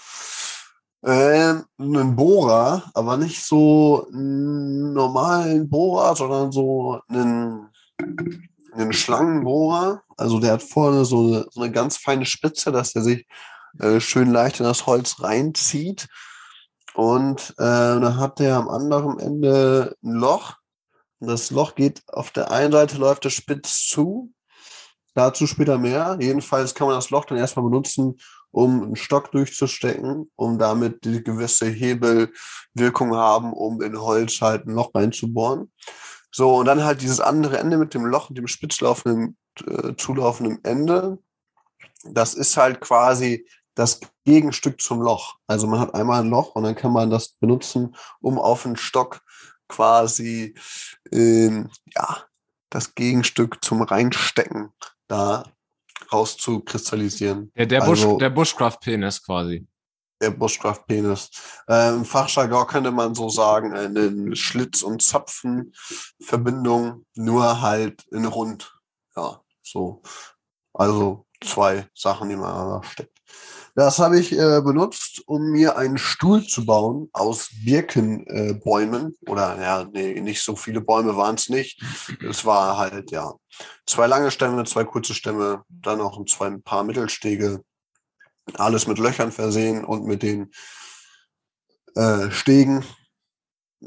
Ähm, 1.03 1.63
einen 1.79 2.15
Bohrer, 2.15 2.83
aber 2.93 3.17
nicht 3.17 3.43
so 3.43 4.07
einen 4.13 4.93
normalen 4.93 5.67
Bohrer, 5.67 6.15
sondern 6.15 6.51
so 6.51 7.01
einen 7.07 7.71
einen 8.75 8.93
Schlangenbohrer. 8.93 10.03
Also 10.15 10.39
der 10.39 10.53
hat 10.53 10.63
vorne 10.63 11.05
so 11.05 11.19
eine, 11.19 11.45
so 11.49 11.61
eine 11.61 11.71
ganz 11.71 11.97
feine 11.97 12.25
Spitze, 12.25 12.71
dass 12.71 12.93
er 12.95 13.01
sich 13.01 13.25
äh, 13.79 13.99
schön 13.99 14.31
leicht 14.31 14.59
in 14.59 14.65
das 14.65 14.85
Holz 14.85 15.21
reinzieht. 15.21 16.07
Und 16.93 17.51
äh, 17.57 17.63
dann 17.63 18.17
hat 18.17 18.39
der 18.39 18.55
am 18.55 18.69
anderen 18.69 19.19
Ende 19.19 19.95
ein 20.03 20.13
Loch. 20.13 20.55
Und 21.19 21.27
das 21.27 21.51
Loch 21.51 21.75
geht 21.75 22.03
auf 22.07 22.31
der 22.31 22.51
einen 22.51 22.71
Seite 22.71 22.97
läuft 22.97 23.23
der 23.23 23.29
Spitz 23.29 23.87
zu. 23.87 24.31
Dazu 25.15 25.47
später 25.47 25.77
mehr. 25.77 26.17
Jedenfalls 26.19 26.73
kann 26.73 26.87
man 26.87 26.95
das 26.95 27.09
Loch 27.09 27.25
dann 27.25 27.37
erstmal 27.37 27.65
benutzen, 27.65 28.17
um 28.51 28.83
einen 28.83 28.95
Stock 28.95 29.31
durchzustecken, 29.31 30.31
um 30.35 30.59
damit 30.59 31.05
die 31.05 31.23
gewisse 31.23 31.67
Hebelwirkung 31.67 33.15
haben, 33.15 33.53
um 33.53 33.81
in 33.81 33.99
Holz 33.99 34.41
halt 34.41 34.67
ein 34.67 34.75
Loch 34.75 34.93
reinzubohren. 34.93 35.71
So, 36.31 36.55
und 36.57 36.65
dann 36.65 36.83
halt 36.83 37.01
dieses 37.01 37.19
andere 37.19 37.57
Ende 37.59 37.77
mit 37.77 37.93
dem 37.93 38.05
Loch 38.05 38.29
und 38.29 38.37
dem 38.37 38.47
spitzlaufenden, 38.47 39.37
äh, 39.65 39.95
zulaufenden 39.95 40.63
Ende. 40.63 41.19
Das 42.05 42.33
ist 42.33 42.57
halt 42.57 42.81
quasi 42.81 43.47
das 43.75 43.99
Gegenstück 44.25 44.81
zum 44.81 45.01
Loch. 45.01 45.35
Also 45.47 45.67
man 45.67 45.79
hat 45.79 45.93
einmal 45.93 46.21
ein 46.21 46.29
Loch 46.29 46.55
und 46.55 46.63
dann 46.63 46.75
kann 46.75 46.93
man 46.93 47.09
das 47.09 47.33
benutzen, 47.39 47.95
um 48.21 48.39
auf 48.39 48.63
den 48.63 48.75
Stock 48.75 49.21
quasi, 49.67 50.55
ähm, 51.11 51.69
ja, 51.95 52.23
das 52.69 52.95
Gegenstück 52.95 53.63
zum 53.63 53.81
Reinstecken 53.81 54.71
da 55.07 55.43
rauszukristallisieren. 56.11 57.51
Ja, 57.55 57.65
der, 57.65 57.81
Bush, 57.81 58.03
also, 58.03 58.17
der 58.17 58.29
Bushcraft-Penis 58.29 59.23
quasi 59.23 59.67
der 60.23 60.31
Bushcraft-Penis. 60.31 61.29
Äh, 61.67 61.89
Im 61.89 62.05
Fachjargon 62.05 62.67
könnte 62.67 62.91
man 62.91 63.13
so 63.13 63.29
sagen, 63.29 63.75
eine 63.75 64.35
Schlitz- 64.35 64.81
und 64.81 65.03
Zapfenverbindung, 65.03 67.05
nur 67.15 67.61
halt 67.61 68.03
in 68.11 68.25
rund. 68.25 68.73
Ja, 69.15 69.41
so. 69.61 70.01
Also 70.73 71.27
zwei 71.43 71.87
Sachen, 71.93 72.29
die 72.29 72.35
man 72.35 72.81
da 72.81 72.87
steckt. 72.87 73.12
Das 73.75 73.97
habe 73.97 74.19
ich 74.19 74.31
äh, 74.31 74.61
benutzt, 74.61 75.23
um 75.25 75.51
mir 75.51 75.77
einen 75.77 75.97
Stuhl 75.97 76.45
zu 76.45 76.65
bauen 76.65 77.09
aus 77.11 77.49
Birkenbäumen. 77.65 79.15
Äh, 79.25 79.29
Oder 79.29 79.59
ja, 79.59 79.89
nee, 79.91 80.21
nicht 80.21 80.43
so 80.43 80.55
viele 80.55 80.81
Bäume 80.81 81.17
waren 81.17 81.35
es 81.35 81.49
nicht. 81.49 81.81
Es 82.21 82.45
war 82.45 82.77
halt, 82.77 83.09
ja, 83.09 83.33
zwei 83.87 84.05
lange 84.05 84.29
Stämme, 84.29 84.63
zwei 84.65 84.83
kurze 84.83 85.15
Stämme, 85.15 85.63
dann 85.69 86.01
ein, 86.01 86.27
zwei, 86.27 86.47
ein 86.47 86.61
paar 86.61 86.83
Mittelstege 86.83 87.63
alles 88.55 88.87
mit 88.87 88.99
Löchern 88.99 89.31
versehen 89.31 89.85
und 89.85 90.05
mit 90.05 90.21
den 90.21 90.51
äh, 91.95 92.29
Stegen 92.29 92.83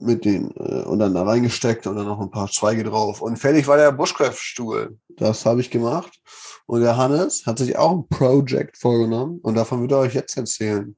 mit 0.00 0.25
den 0.25 0.50
äh, 0.57 0.83
und 0.83 0.99
dann 0.99 1.15
da 1.15 1.25
reingesteckt 1.25 1.87
und 1.87 1.97
dann 1.97 2.07
noch 2.07 2.21
ein 2.21 2.31
paar 2.31 2.50
Zweige 2.50 2.85
drauf 2.85 3.23
und 3.23 3.38
fertig 3.38 3.67
war 3.67 3.76
der 3.76 3.93
Bushcraft-Stuhl. 3.93 4.99
Das 5.17 5.47
habe 5.47 5.61
ich 5.61 5.71
gemacht 5.71 6.21
und 6.67 6.81
der 6.81 6.97
Hannes 6.97 7.47
hat 7.47 7.59
sich 7.59 7.76
auch 7.76 7.93
ein 7.93 8.09
Project 8.09 8.76
vorgenommen 8.76 9.41
und 9.43 9.55
davon 9.55 9.81
wird 9.81 9.93
er 9.93 9.99
euch 9.99 10.15
jetzt 10.15 10.37
erzählen. 10.37 10.97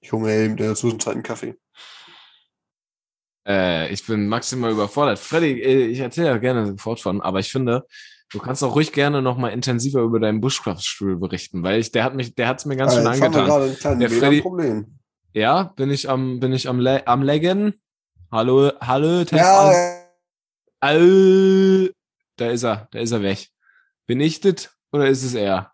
Ich 0.00 0.12
hole 0.12 0.22
mir 0.22 0.36
eben 0.36 0.52
in 0.52 0.56
der 0.58 0.74
Zwischenzeit 0.74 1.14
einen 1.14 1.22
Kaffee. 1.22 1.56
Äh, 3.46 3.92
ich 3.92 4.06
bin 4.06 4.28
maximal 4.28 4.70
überfordert. 4.70 5.18
Freddy, 5.18 5.60
äh, 5.60 5.86
ich 5.86 6.00
erzähle 6.00 6.28
ja 6.28 6.38
gerne 6.38 6.66
sofort 6.66 7.00
von, 7.00 7.20
aber 7.20 7.40
ich 7.40 7.50
finde, 7.50 7.86
Du 8.32 8.40
kannst 8.40 8.62
auch 8.64 8.74
ruhig 8.74 8.92
gerne 8.92 9.22
noch 9.22 9.36
mal 9.36 9.50
intensiver 9.50 10.00
über 10.00 10.18
deinen 10.18 10.40
Bushcraft-Stuhl 10.40 11.16
berichten, 11.16 11.62
weil 11.62 11.78
ich, 11.78 11.92
der 11.92 12.02
hat 12.02 12.16
mich, 12.16 12.34
der 12.34 12.48
hat's 12.48 12.66
mir 12.66 12.76
ganz 12.76 12.94
schön 12.94 13.06
angetan. 13.06 14.00
Der 14.00 14.10
Freddy, 14.10 14.42
Problem. 14.42 14.98
Ja, 15.32 15.72
bin 15.76 15.90
ich 15.90 16.10
am, 16.10 16.40
bin 16.40 16.52
ich 16.52 16.68
am, 16.68 16.80
Le 16.80 17.06
am 17.06 17.22
Leggen? 17.22 17.74
Hallo, 18.32 18.72
hallo, 18.80 19.24
Test 19.24 19.40
ja. 19.40 19.72
All, 20.80 21.92
da 22.36 22.50
ist 22.50 22.64
er, 22.64 22.88
da 22.90 22.98
ist 22.98 23.12
er 23.12 23.22
weg. 23.22 23.48
Bin 24.06 24.20
ich 24.20 24.40
das 24.40 24.68
oder 24.90 25.06
ist 25.06 25.22
es 25.22 25.34
er? 25.34 25.72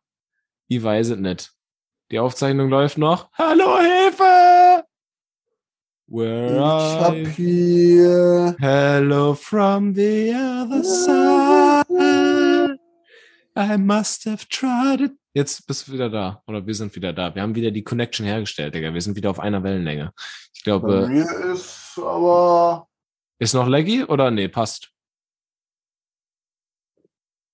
Ich 0.68 0.82
weiß 0.82 1.10
es 1.10 1.18
nicht. 1.18 1.52
Die 2.10 2.18
Aufzeichnung 2.18 2.68
läuft 2.68 2.98
noch. 2.98 3.30
Hallo, 3.32 3.78
Hilfe! 3.78 4.84
Where 6.08 6.56
ich 6.56 7.00
hab 7.00 7.36
hier. 7.36 8.54
Hello 8.58 9.34
from 9.34 9.94
the 9.94 10.34
other 10.34 10.84
side. 10.84 12.78
I 13.56 13.78
must 13.78 14.26
have 14.26 14.46
tried 14.50 15.00
it. 15.00 15.12
Jetzt 15.32 15.66
bist 15.66 15.88
du 15.88 15.92
wieder 15.92 16.10
da. 16.10 16.42
Oder 16.46 16.66
wir 16.66 16.74
sind 16.74 16.94
wieder 16.94 17.14
da. 17.14 17.34
Wir 17.34 17.40
haben 17.40 17.54
wieder 17.54 17.70
die 17.70 17.82
Connection 17.82 18.26
hergestellt, 18.26 18.74
Digga. 18.74 18.92
Wir 18.92 19.00
sind 19.00 19.16
wieder 19.16 19.30
auf 19.30 19.40
einer 19.40 19.62
Wellenlänge. 19.62 20.12
Ich 20.54 20.62
glaube. 20.62 21.02
Bei 21.02 21.08
mir 21.08 21.54
ist 21.54 21.81
aber. 21.98 22.88
Ist 23.38 23.54
noch 23.54 23.66
laggy 23.66 24.04
oder 24.04 24.30
nee, 24.30 24.48
passt? 24.48 24.92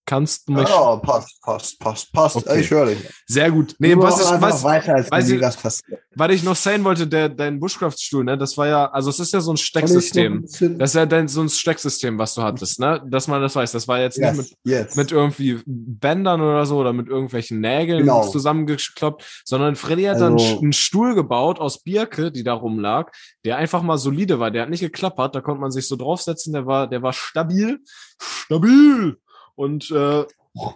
Kannst 0.08 0.48
du 0.48 0.54
mich. 0.54 0.66
Ja, 0.66 0.96
passt, 0.96 1.38
passt, 1.42 1.78
passt, 1.78 2.10
passt. 2.14 2.36
Okay. 2.36 2.60
Ich 2.60 2.70
höre 2.70 2.86
dich. 2.86 2.98
Sehr 3.26 3.50
gut. 3.50 3.76
Nee, 3.78 3.94
du 3.94 4.00
was 4.00 4.18
ich, 4.18 4.40
was, 4.40 4.64
weiter, 4.64 4.94
als 4.94 5.10
weiß 5.10 5.28
ich, 5.28 5.38
was 5.42 5.58
passiert. 5.58 6.00
Was 6.14 6.32
ich 6.32 6.42
noch 6.42 6.56
sagen 6.56 6.82
wollte, 6.84 7.06
der, 7.06 7.28
dein 7.28 7.60
Bushcraft-Stuhl, 7.60 8.24
ne, 8.24 8.38
das 8.38 8.56
war 8.56 8.66
ja, 8.66 8.90
also 8.90 9.10
es 9.10 9.20
ist 9.20 9.34
ja 9.34 9.42
so 9.42 9.52
ein 9.52 9.58
Stecksystem. 9.58 10.46
Das 10.78 10.90
ist 10.90 10.94
ja 10.94 11.04
dein, 11.04 11.28
so 11.28 11.42
ein 11.42 11.50
Stecksystem, 11.50 12.18
was 12.18 12.32
du 12.32 12.40
hattest, 12.40 12.80
ne, 12.80 13.02
dass 13.06 13.28
man 13.28 13.42
das 13.42 13.54
weiß. 13.54 13.70
Das 13.72 13.86
war 13.86 14.00
jetzt 14.00 14.16
yes, 14.16 14.38
nicht 14.38 14.50
mit, 14.50 14.58
yes. 14.64 14.96
mit 14.96 15.12
irgendwie 15.12 15.60
Bändern 15.66 16.40
oder 16.40 16.64
so 16.64 16.78
oder 16.78 16.94
mit 16.94 17.08
irgendwelchen 17.08 17.60
Nägeln 17.60 18.00
genau. 18.00 18.26
zusammengekloppt, 18.26 19.42
sondern 19.44 19.76
Freddy 19.76 20.04
hat 20.04 20.22
also, 20.22 20.36
dann 20.38 20.58
einen 20.62 20.72
Stuhl 20.72 21.16
gebaut 21.16 21.60
aus 21.60 21.82
Birke, 21.82 22.32
die 22.32 22.44
da 22.44 22.54
rumlag, 22.54 23.12
der 23.44 23.58
einfach 23.58 23.82
mal 23.82 23.98
solide 23.98 24.40
war. 24.40 24.50
Der 24.50 24.62
hat 24.62 24.70
nicht 24.70 24.80
geklappert, 24.80 25.34
da 25.34 25.42
konnte 25.42 25.60
man 25.60 25.70
sich 25.70 25.86
so 25.86 25.96
draufsetzen, 25.96 26.54
der 26.54 26.64
war, 26.64 26.88
der 26.88 27.02
war 27.02 27.12
stabil. 27.12 27.80
Stabil! 28.18 29.18
Und 29.58 29.90
äh, 29.90 30.24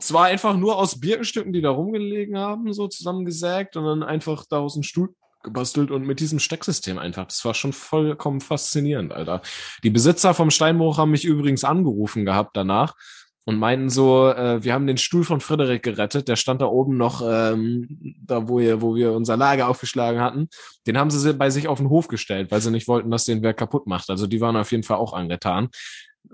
zwar 0.01 0.25
einfach 0.25 0.57
nur 0.57 0.77
aus 0.77 0.99
Birkenstücken, 0.99 1.53
die 1.53 1.61
da 1.61 1.71
rumgelegen 1.71 2.37
haben, 2.37 2.73
so 2.73 2.89
zusammengesägt 2.89 3.77
und 3.77 3.85
dann 3.85 4.03
einfach 4.03 4.45
daraus 4.45 4.75
einen 4.75 4.83
Stuhl 4.83 5.15
gebastelt 5.45 5.93
und 5.93 6.05
mit 6.05 6.19
diesem 6.19 6.41
Stecksystem 6.41 6.99
einfach. 6.99 7.27
Das 7.27 7.45
war 7.45 7.55
schon 7.55 7.73
vollkommen 7.73 8.41
faszinierend, 8.41 9.13
Alter. 9.13 9.41
Die 9.85 9.91
Besitzer 9.91 10.35
vom 10.35 10.51
Steinbruch 10.51 10.99
haben 10.99 11.13
mich 11.13 11.25
übrigens 11.25 11.63
angerufen 11.63 12.25
gehabt 12.25 12.57
danach 12.57 12.97
und 13.45 13.57
meinten 13.57 13.89
so, 13.89 14.29
äh, 14.31 14.65
wir 14.65 14.75
haben 14.75 14.89
den 14.89 14.99
Stuhl 14.99 15.23
von 15.23 15.41
Frederik 15.41 15.85
gerettet, 15.85 16.27
der 16.27 16.35
stand 16.35 16.61
da 16.61 16.67
oben 16.67 16.97
noch, 16.97 17.23
ähm, 17.25 18.17
da 18.21 18.49
wo 18.49 18.59
wir, 18.59 18.83
wo 18.83 18.97
wir 18.97 19.13
unser 19.13 19.37
Lager 19.37 19.69
aufgeschlagen 19.69 20.21
hatten. 20.21 20.49
Den 20.89 20.99
haben 20.99 21.11
sie 21.11 21.35
bei 21.35 21.51
sich 21.51 21.69
auf 21.69 21.79
den 21.79 21.89
Hof 21.89 22.09
gestellt, 22.09 22.51
weil 22.51 22.61
sie 22.61 22.73
nicht 22.73 22.89
wollten, 22.89 23.13
dass 23.13 23.27
den 23.27 23.43
wer 23.43 23.55
kaputt 23.55 23.87
macht. 23.87 24.11
Also 24.11 24.27
die 24.27 24.41
waren 24.41 24.57
auf 24.57 24.73
jeden 24.73 24.83
Fall 24.83 24.97
auch 24.97 25.13
angetan. 25.13 25.69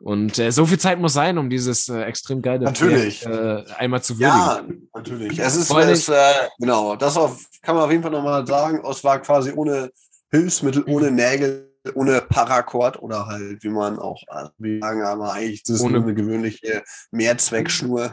Und 0.00 0.38
äh, 0.38 0.52
so 0.52 0.64
viel 0.64 0.78
Zeit 0.78 0.98
muss 1.00 1.12
sein, 1.12 1.38
um 1.38 1.50
dieses 1.50 1.88
äh, 1.88 2.02
extrem 2.02 2.40
geile 2.40 2.64
natürlich. 2.64 3.22
Projekt, 3.22 3.68
äh, 3.68 3.72
einmal 3.74 4.02
zu 4.02 4.18
würdigen. 4.18 4.38
Ja, 4.38 4.62
natürlich. 4.94 5.38
Es 5.38 5.56
ist, 5.56 5.70
es, 5.70 6.08
äh, 6.08 6.14
genau, 6.58 6.96
das 6.96 7.16
auf, 7.16 7.44
kann 7.62 7.74
man 7.74 7.84
auf 7.84 7.90
jeden 7.90 8.02
Fall 8.02 8.12
nochmal 8.12 8.46
sagen. 8.46 8.80
Es 8.88 9.02
war 9.02 9.20
quasi 9.20 9.52
ohne 9.52 9.90
Hilfsmittel, 10.30 10.84
ohne 10.86 11.10
Nägel 11.10 11.68
ohne 11.96 12.20
Paracord 12.20 13.00
oder 13.02 13.26
halt, 13.26 13.62
wie 13.62 13.68
man 13.68 13.98
auch 13.98 14.22
wie 14.58 14.80
sagen, 14.80 15.02
aber 15.02 15.32
eigentlich 15.32 15.62
das 15.62 15.76
ist 15.76 15.82
ohne, 15.82 15.98
eine 15.98 16.14
gewöhnliche 16.14 16.82
Mehrzweckschnur. 17.10 18.10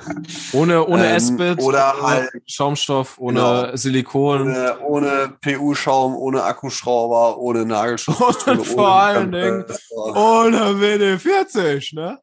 Ohne, 0.54 0.86
ohne 0.86 1.08
ähm, 1.08 1.16
Esbit, 1.16 1.62
oder 1.62 2.02
halt 2.02 2.32
Schaumstoff, 2.48 3.18
ohne 3.18 3.40
genau, 3.40 3.76
Silikon. 3.76 4.42
Ohne, 4.42 4.80
ohne 4.82 5.38
PU-Schaum, 5.42 6.16
ohne 6.16 6.44
Akkuschrauber, 6.44 7.38
ohne 7.38 7.66
Nagelschutz. 7.66 8.48
Und 8.48 8.66
vor 8.66 8.92
allen 8.92 9.32
Dingen 9.32 9.66
ohne 9.92 10.58
WD-40, 10.80 11.96
ne? 11.96 12.20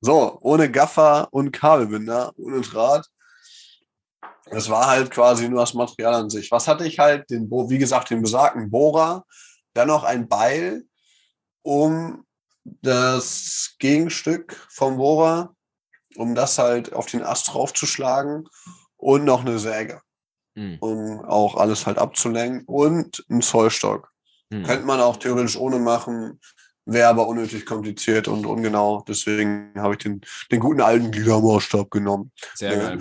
So, 0.00 0.38
ohne 0.42 0.70
Gaffer 0.70 1.28
und 1.30 1.50
Kabelbinder, 1.50 2.32
ohne 2.36 2.60
Draht. 2.60 3.06
Das 4.50 4.68
war 4.68 4.86
halt 4.86 5.10
quasi 5.10 5.48
nur 5.48 5.60
das 5.60 5.72
Material 5.72 6.14
an 6.14 6.30
sich. 6.30 6.50
Was 6.50 6.68
hatte 6.68 6.86
ich 6.86 6.98
halt? 6.98 7.30
Den, 7.30 7.50
wie 7.50 7.78
gesagt, 7.78 8.10
den 8.10 8.20
besagten 8.20 8.70
Bohrer 8.70 9.24
dann 9.74 9.88
noch 9.88 10.04
ein 10.04 10.28
Beil, 10.28 10.84
um 11.62 12.24
das 12.64 13.74
Gegenstück 13.78 14.66
vom 14.70 14.96
Bohrer, 14.96 15.54
um 16.16 16.34
das 16.34 16.58
halt 16.58 16.92
auf 16.92 17.06
den 17.06 17.22
Ast 17.22 17.52
draufzuschlagen 17.52 18.48
und 18.96 19.24
noch 19.24 19.40
eine 19.40 19.58
Säge, 19.58 20.00
mhm. 20.54 20.78
um 20.80 21.24
auch 21.24 21.56
alles 21.56 21.86
halt 21.86 21.98
abzulenken 21.98 22.64
und 22.66 23.24
ein 23.28 23.42
Zollstock. 23.42 24.10
Mhm. 24.50 24.62
Könnte 24.62 24.86
man 24.86 25.00
auch 25.00 25.16
theoretisch 25.16 25.56
ohne 25.56 25.78
machen, 25.78 26.40
wäre 26.86 27.08
aber 27.08 27.26
unnötig 27.26 27.66
kompliziert 27.66 28.28
und 28.28 28.46
ungenau. 28.46 29.04
Deswegen 29.06 29.72
habe 29.76 29.94
ich 29.94 29.98
den, 29.98 30.20
den 30.50 30.60
guten 30.60 30.80
alten 30.80 31.10
Gliedermauerstab 31.10 31.90
genommen. 31.90 32.30
Sehr 32.54 32.72
ja. 32.72 32.78
geil. 32.78 32.98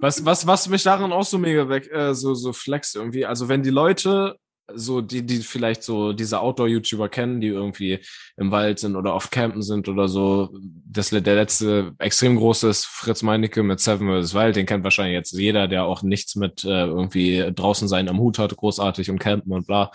Was, 0.00 0.24
was, 0.24 0.46
was 0.46 0.68
mich 0.68 0.82
daran 0.82 1.12
auch 1.12 1.24
so 1.24 1.38
mega 1.38 1.68
weg, 1.68 1.90
äh, 1.92 2.14
so, 2.14 2.34
so 2.34 2.52
flex 2.52 2.94
irgendwie, 2.94 3.24
also 3.24 3.48
wenn 3.48 3.62
die 3.62 3.70
Leute 3.70 4.36
so 4.74 5.00
die, 5.00 5.24
die 5.24 5.38
vielleicht 5.38 5.82
so 5.82 6.12
diese 6.12 6.40
Outdoor-YouTuber 6.40 7.08
kennen, 7.08 7.40
die 7.40 7.48
irgendwie 7.48 8.00
im 8.36 8.50
Wald 8.50 8.78
sind 8.78 8.96
oder 8.96 9.14
auf 9.14 9.30
Campen 9.30 9.62
sind 9.62 9.88
oder 9.88 10.08
so. 10.08 10.50
Das, 10.84 11.10
der 11.10 11.20
letzte 11.22 11.94
extrem 11.98 12.36
große 12.36 12.68
ist 12.68 12.86
Fritz 12.86 13.22
Meinecke 13.22 13.62
mit 13.62 13.80
Seven 13.80 14.08
vs. 14.08 14.34
Wild. 14.34 14.56
Den 14.56 14.66
kennt 14.66 14.84
wahrscheinlich 14.84 15.14
jetzt 15.14 15.32
jeder, 15.32 15.68
der 15.68 15.84
auch 15.84 16.02
nichts 16.02 16.36
mit 16.36 16.64
äh, 16.64 16.86
irgendwie 16.86 17.50
draußen 17.54 17.88
sein 17.88 18.08
am 18.08 18.18
Hut 18.18 18.38
hat, 18.38 18.56
großartig 18.56 19.10
und 19.10 19.18
campen 19.18 19.52
und 19.52 19.66
bla. 19.66 19.90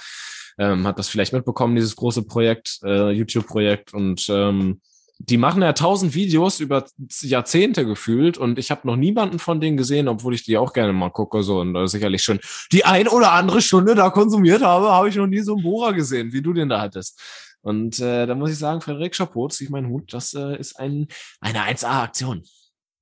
Ähm, 0.60 0.88
hat 0.88 0.98
das 0.98 1.07
vielleicht 1.07 1.34
mitbekommen, 1.34 1.75
dieses 1.75 1.96
große 1.96 2.24
Projekt, 2.24 2.79
äh, 2.84 3.12
YouTube-Projekt 3.12 3.93
und 3.93 4.25
ähm, 4.29 4.81
die 5.19 5.38
machen 5.38 5.62
ja 5.62 5.74
tausend 5.74 6.13
Videos 6.13 6.59
über 6.59 6.86
Jahrzehnte 7.21 7.86
gefühlt 7.86 8.38
und 8.38 8.59
ich 8.59 8.71
habe 8.71 8.88
noch 8.88 8.95
niemanden 8.95 9.39
von 9.39 9.59
denen 9.59 9.77
gesehen, 9.77 10.07
obwohl 10.07 10.33
ich 10.33 10.43
die 10.43 10.57
auch 10.57 10.74
gerne 10.74 10.93
mal 10.93 11.09
gucke 11.09 11.43
so 11.43 11.59
und 11.59 11.75
äh, 11.75 11.88
sicherlich 11.88 12.24
schon 12.24 12.39
die 12.71 12.86
ein 12.86 13.07
oder 13.07 13.31
andere 13.31 13.62
Stunde 13.62 13.95
da 13.95 14.09
konsumiert 14.09 14.62
habe, 14.62 14.91
habe 14.91 15.09
ich 15.09 15.15
noch 15.15 15.27
nie 15.27 15.39
so 15.39 15.55
einen 15.55 15.63
Bohrer 15.63 15.93
gesehen, 15.93 16.33
wie 16.33 16.41
du 16.41 16.53
den 16.53 16.69
da 16.69 16.81
hattest. 16.81 17.19
Und 17.62 18.00
äh, 18.00 18.25
da 18.25 18.36
muss 18.36 18.51
ich 18.51 18.57
sagen, 18.57 18.81
Frederik 18.81 19.15
Chapeau, 19.15 19.47
ziehe 19.50 19.67
ich 19.67 19.71
meinen 19.71 19.89
Hut, 19.89 20.13
das 20.13 20.33
äh, 20.33 20.57
ist 20.57 20.79
ein, 20.79 21.07
eine 21.41 21.59
1A-Aktion. 21.59 22.43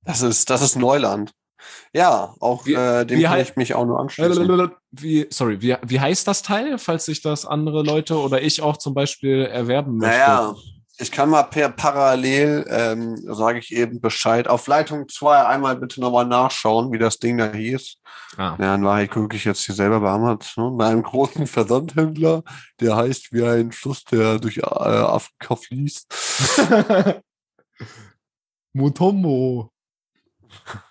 Das 0.04 0.22
ist, 0.22 0.50
das 0.50 0.62
ist 0.62 0.76
Neuland. 0.76 1.32
Ja, 1.92 2.34
auch 2.40 2.66
wie, 2.66 2.74
äh, 2.74 3.04
dem 3.04 3.22
kann 3.22 3.40
ich 3.40 3.56
mich 3.56 3.74
auch 3.74 3.86
nur 3.86 3.98
anschließen. 3.98 4.70
Wie, 4.90 5.26
sorry, 5.30 5.60
wie, 5.62 5.76
wie 5.84 6.00
heißt 6.00 6.26
das 6.26 6.42
Teil, 6.42 6.78
falls 6.78 7.04
sich 7.04 7.22
das 7.22 7.44
andere 7.44 7.82
Leute 7.82 8.18
oder 8.18 8.42
ich 8.42 8.62
auch 8.62 8.76
zum 8.76 8.94
Beispiel 8.94 9.42
erwerben 9.42 9.96
möchte? 9.98 10.18
Naja, 10.18 10.54
ich 10.98 11.12
kann 11.12 11.28
mal 11.28 11.42
per 11.44 11.68
parallel, 11.68 12.66
ähm, 12.70 13.16
sage 13.16 13.58
ich 13.58 13.72
eben 13.72 14.00
Bescheid. 14.00 14.48
Auf 14.48 14.66
Leitung 14.66 15.08
2 15.08 15.46
einmal 15.46 15.76
bitte 15.76 16.00
nochmal 16.00 16.26
nachschauen, 16.26 16.92
wie 16.92 16.98
das 16.98 17.18
Ding 17.18 17.38
da 17.38 17.52
hieß. 17.52 17.96
Ah. 18.36 18.56
Ja, 18.58 18.74
in 18.74 18.84
Wahrheit 18.84 19.10
gucke 19.10 19.36
ich 19.36 19.44
jetzt 19.44 19.64
hier 19.64 19.74
selber 19.74 20.00
bei 20.00 20.10
Amazon. 20.10 20.76
Bei 20.76 20.86
einem 20.86 21.02
großen 21.02 21.46
Versandhändler, 21.46 22.42
der 22.80 22.96
heißt 22.96 23.32
wie 23.32 23.44
ein 23.44 23.72
Fluss, 23.72 24.04
der 24.04 24.38
durch 24.38 24.58
äh, 24.58 24.62
Afrika 24.62 25.56
fließt. 25.56 27.22
Mutombo. 28.72 29.70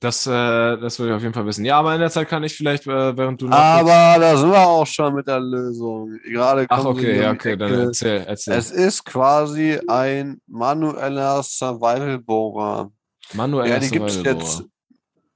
Das, 0.00 0.26
äh, 0.26 0.30
das 0.30 0.98
würde 0.98 1.12
ich 1.12 1.16
auf 1.16 1.22
jeden 1.22 1.34
Fall 1.34 1.44
wissen. 1.44 1.62
Ja, 1.66 1.78
aber 1.78 1.92
in 1.92 2.00
der 2.00 2.10
Zeit 2.10 2.26
kann 2.26 2.42
ich 2.42 2.56
vielleicht, 2.56 2.86
äh, 2.86 3.16
während 3.16 3.42
du 3.42 3.48
noch. 3.48 3.56
Aber 3.56 4.16
da 4.18 4.34
sind 4.34 4.50
wir 4.50 4.66
auch 4.66 4.86
schon 4.86 5.14
mit 5.14 5.28
der 5.28 5.40
Lösung. 5.40 6.18
Gerade 6.24 6.64
Ach, 6.70 6.86
okay, 6.86 7.20
ja, 7.20 7.32
okay, 7.32 7.54
dann 7.54 7.70
erzähl, 7.70 8.24
erzähl. 8.26 8.54
Es 8.54 8.70
ist 8.70 9.04
quasi 9.04 9.78
ein 9.88 10.40
manueller 10.46 11.42
Survival-Bohrer. 11.42 12.90
Manueller 13.34 13.68
ja, 13.68 14.22
jetzt, 14.22 14.64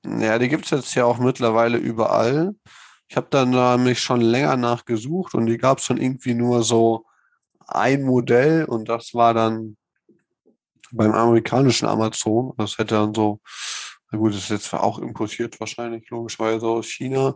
Ja, 0.07 0.39
die 0.39 0.49
gibt's 0.49 0.71
jetzt 0.71 0.95
ja 0.95 1.05
auch 1.05 1.19
mittlerweile 1.19 1.77
überall. 1.77 2.55
Ich 3.07 3.17
habe 3.17 3.27
dann 3.29 3.51
nämlich 3.51 4.01
schon 4.01 4.23
länger 4.23 4.57
nachgesucht 4.57 5.35
und 5.35 5.45
die 5.45 5.59
gab's 5.59 5.89
dann 5.89 5.99
irgendwie 5.99 6.33
nur 6.33 6.63
so 6.63 7.05
ein 7.67 8.03
Modell 8.03 8.65
und 8.65 8.89
das 8.89 9.13
war 9.13 9.35
dann 9.35 9.77
beim 10.91 11.13
amerikanischen 11.13 11.87
Amazon. 11.87 12.55
Das 12.57 12.79
hätte 12.79 12.95
dann 12.95 13.13
so 13.13 13.41
na 14.15 14.21
gut, 14.21 14.33
das 14.33 14.45
ist 14.45 14.51
jetzt 14.51 14.75
auch 14.75 15.01
importiert 15.01 15.59
wahrscheinlich, 15.59 16.09
logischerweise 16.09 16.67
aus 16.67 16.87
China. 16.87 17.35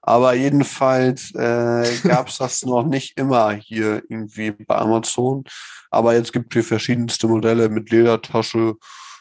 Aber 0.00 0.34
jedenfalls 0.34 1.34
äh, 1.34 1.84
gab 2.08 2.28
es 2.28 2.38
das 2.38 2.64
noch 2.64 2.84
nicht 2.84 3.18
immer 3.18 3.50
hier 3.52 4.02
irgendwie 4.08 4.52
bei 4.52 4.76
Amazon. 4.76 5.44
Aber 5.90 6.14
jetzt 6.14 6.32
gibt 6.32 6.54
es 6.54 6.54
hier 6.54 6.64
verschiedenste 6.64 7.26
Modelle 7.26 7.68
mit 7.68 7.90
Ledertasche 7.90 8.76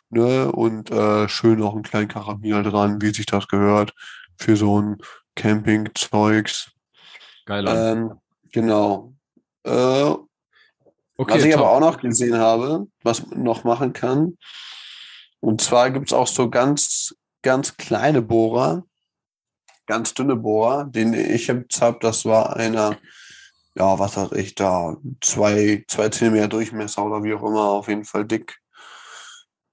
ne, 0.09 0.51
und 0.51 0.91
äh, 0.91 1.27
schön 1.27 1.59
noch 1.59 1.73
einen 1.73 1.83
kleinen 1.83 2.07
Karabiner 2.07 2.61
dran, 2.61 3.01
wie 3.01 3.11
sich 3.11 3.25
das 3.25 3.47
gehört, 3.47 3.93
für 4.37 4.55
so 4.55 4.79
ein 4.79 4.97
Camping-Zeugs. 5.35 6.71
Geil. 7.45 7.65
Ähm, 7.67 8.13
genau. 8.51 9.13
Äh, 9.63 9.71
okay, 9.71 10.27
was 11.17 11.43
ich 11.43 11.53
top. 11.53 11.61
aber 11.61 11.71
auch 11.71 11.79
noch 11.79 11.99
gesehen 11.99 12.37
habe, 12.37 12.85
was 13.01 13.25
man 13.25 13.41
noch 13.41 13.63
machen 13.63 13.93
kann, 13.93 14.37
und 15.39 15.61
zwar 15.61 15.91
gibt 15.91 16.07
es 16.07 16.13
auch 16.13 16.27
so 16.27 16.49
ganz, 16.49 17.15
ganz 17.41 17.77
kleine 17.77 18.21
Bohrer, 18.21 18.83
ganz 19.85 20.13
dünne 20.13 20.35
Bohrer, 20.35 20.85
den 20.85 21.13
ich 21.13 21.47
jetzt 21.47 21.81
habe. 21.81 21.97
Das 22.01 22.25
war 22.25 22.55
einer, 22.55 22.97
ja, 23.75 23.97
was 23.97 24.17
hat 24.17 24.33
ich 24.33 24.55
da, 24.55 24.97
zwei, 25.21 25.83
zwei 25.87 26.09
Zentimeter 26.09 26.49
Durchmesser 26.49 27.05
oder 27.05 27.23
wie 27.23 27.33
auch 27.33 27.43
immer, 27.43 27.69
auf 27.69 27.87
jeden 27.87 28.05
Fall 28.05 28.25
dick. 28.25 28.59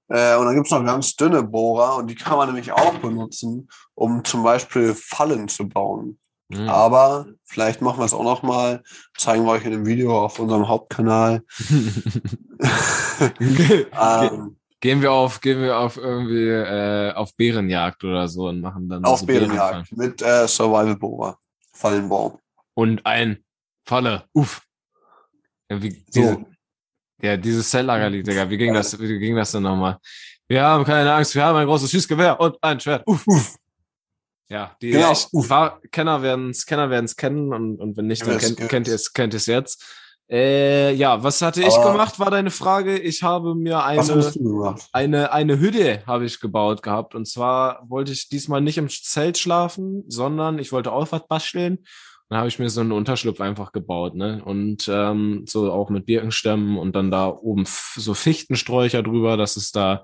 Äh, 0.09 0.37
und 0.37 0.45
dann 0.45 0.55
gibt 0.55 0.67
es 0.67 0.71
noch 0.71 0.85
ganz 0.85 1.15
dünne 1.17 1.43
Bohrer 1.43 1.97
und 1.97 2.07
die 2.07 2.15
kann 2.15 2.37
man 2.37 2.47
nämlich 2.47 2.71
auch 2.71 2.97
benutzen, 2.99 3.69
um 3.93 4.23
zum 4.23 4.43
Beispiel 4.43 4.95
Fallen 4.95 5.49
zu 5.49 5.67
bauen. 5.67 6.17
Mhm. 6.49 6.69
Aber 6.69 7.25
vielleicht 7.43 7.81
machen 7.81 7.99
wir 7.99 8.05
es 8.05 8.13
auch 8.13 8.23
noch 8.23 8.41
mal, 8.41 8.81
zeigen 9.17 9.43
wir 9.43 9.51
euch 9.51 9.65
in 9.65 9.71
dem 9.71 9.85
Video 9.85 10.17
auf 10.23 10.39
unserem 10.39 10.69
Hauptkanal. 10.69 11.43
ähm, 13.41 14.56
Gehen 14.79 15.01
wir 15.01 15.11
auf, 15.11 15.41
gehen 15.41 15.61
wir 15.61 15.77
auf 15.77 15.97
irgendwie 15.97 16.49
äh, 16.49 17.11
auf 17.13 17.35
Bärenjagd 17.35 18.03
oder 18.03 18.27
so 18.27 18.47
und 18.47 18.61
machen 18.61 18.87
dann. 18.87 19.03
Auf 19.05 19.21
so 19.21 19.25
Bärenjagd 19.25 19.91
mit 19.97 20.21
äh, 20.21 20.47
Survival 20.47 20.95
Bohrer, 20.95 21.39
Fallenbaum. 21.73 22.37
Und 22.75 23.03
ein 23.05 23.43
Falle. 23.83 24.25
Uff. 24.33 24.61
Ja, 25.69 25.81
wie, 25.81 26.05
so. 26.09 26.45
Ja, 27.21 27.35
dieses 27.35 27.69
Zelllagerlied, 27.71 28.27
Digga. 28.27 28.49
Wie 28.49 28.57
ging 28.57 28.73
das, 28.73 28.99
wie 28.99 29.17
ging 29.17 29.35
das 29.35 29.51
denn 29.51 29.63
nochmal? 29.63 29.97
Wir 30.47 30.63
haben 30.63 30.85
keine 30.85 31.11
Angst, 31.11 31.33
wir 31.33 31.43
haben 31.43 31.57
ein 31.57 31.65
großes 31.65 31.89
Schießgewehr 31.89 32.39
und 32.39 32.57
ein 32.61 32.79
Schwert. 32.79 33.05
Uff, 33.07 33.25
uff. 33.25 33.55
Ja, 34.49 34.77
die 34.81 34.91
genau. 34.91 35.13
Kenner 35.91 36.21
werden 36.21 36.51
es 36.51 36.65
Kenner 36.65 36.89
werden's 36.89 37.15
kennen 37.17 37.51
und, 37.53 37.79
und 37.79 37.97
wenn 37.97 38.07
nicht, 38.07 38.25
dann 38.25 38.37
kennt, 38.37 38.69
kennt 38.69 38.87
ihr 38.87 38.95
es 38.95 39.11
kennt 39.11 39.33
ihr's 39.33 39.45
jetzt. 39.45 39.83
Äh, 40.29 40.93
ja, 40.95 41.23
was 41.23 41.41
hatte 41.41 41.61
ich 41.61 41.73
Aber 41.73 41.91
gemacht, 41.91 42.19
war 42.19 42.29
deine 42.29 42.51
Frage. 42.51 42.97
Ich 42.97 43.23
habe 43.23 43.55
mir 43.55 43.83
eine, 43.83 44.11
eine, 44.91 45.31
eine 45.31 45.59
Hütte 45.59 46.03
habe 46.05 46.25
ich 46.25 46.41
gebaut 46.41 46.83
gehabt. 46.83 47.15
Und 47.15 47.27
zwar 47.27 47.85
wollte 47.87 48.11
ich 48.11 48.27
diesmal 48.27 48.59
nicht 48.59 48.77
im 48.77 48.89
Zelt 48.89 49.37
schlafen, 49.37 50.03
sondern 50.07 50.59
ich 50.59 50.73
wollte 50.73 50.91
auch 50.91 51.11
was 51.11 51.27
basteln. 51.27 51.79
Dann 52.29 52.39
habe 52.39 52.49
ich 52.49 52.59
mir 52.59 52.69
so 52.69 52.81
einen 52.81 52.91
Unterschlupf 52.91 53.39
einfach 53.39 53.71
gebaut, 53.71 54.15
ne? 54.15 54.41
Und 54.43 54.89
ähm, 54.89 55.45
so 55.47 55.71
auch 55.71 55.89
mit 55.89 56.05
Birkenstämmen 56.05 56.77
und 56.77 56.93
dann 56.93 57.09
da 57.09 57.27
oben 57.27 57.63
so 57.95 58.13
Fichtensträucher 58.13 59.01
drüber, 59.01 59.37
dass 59.37 59.55
es 59.55 59.71
da 59.71 60.03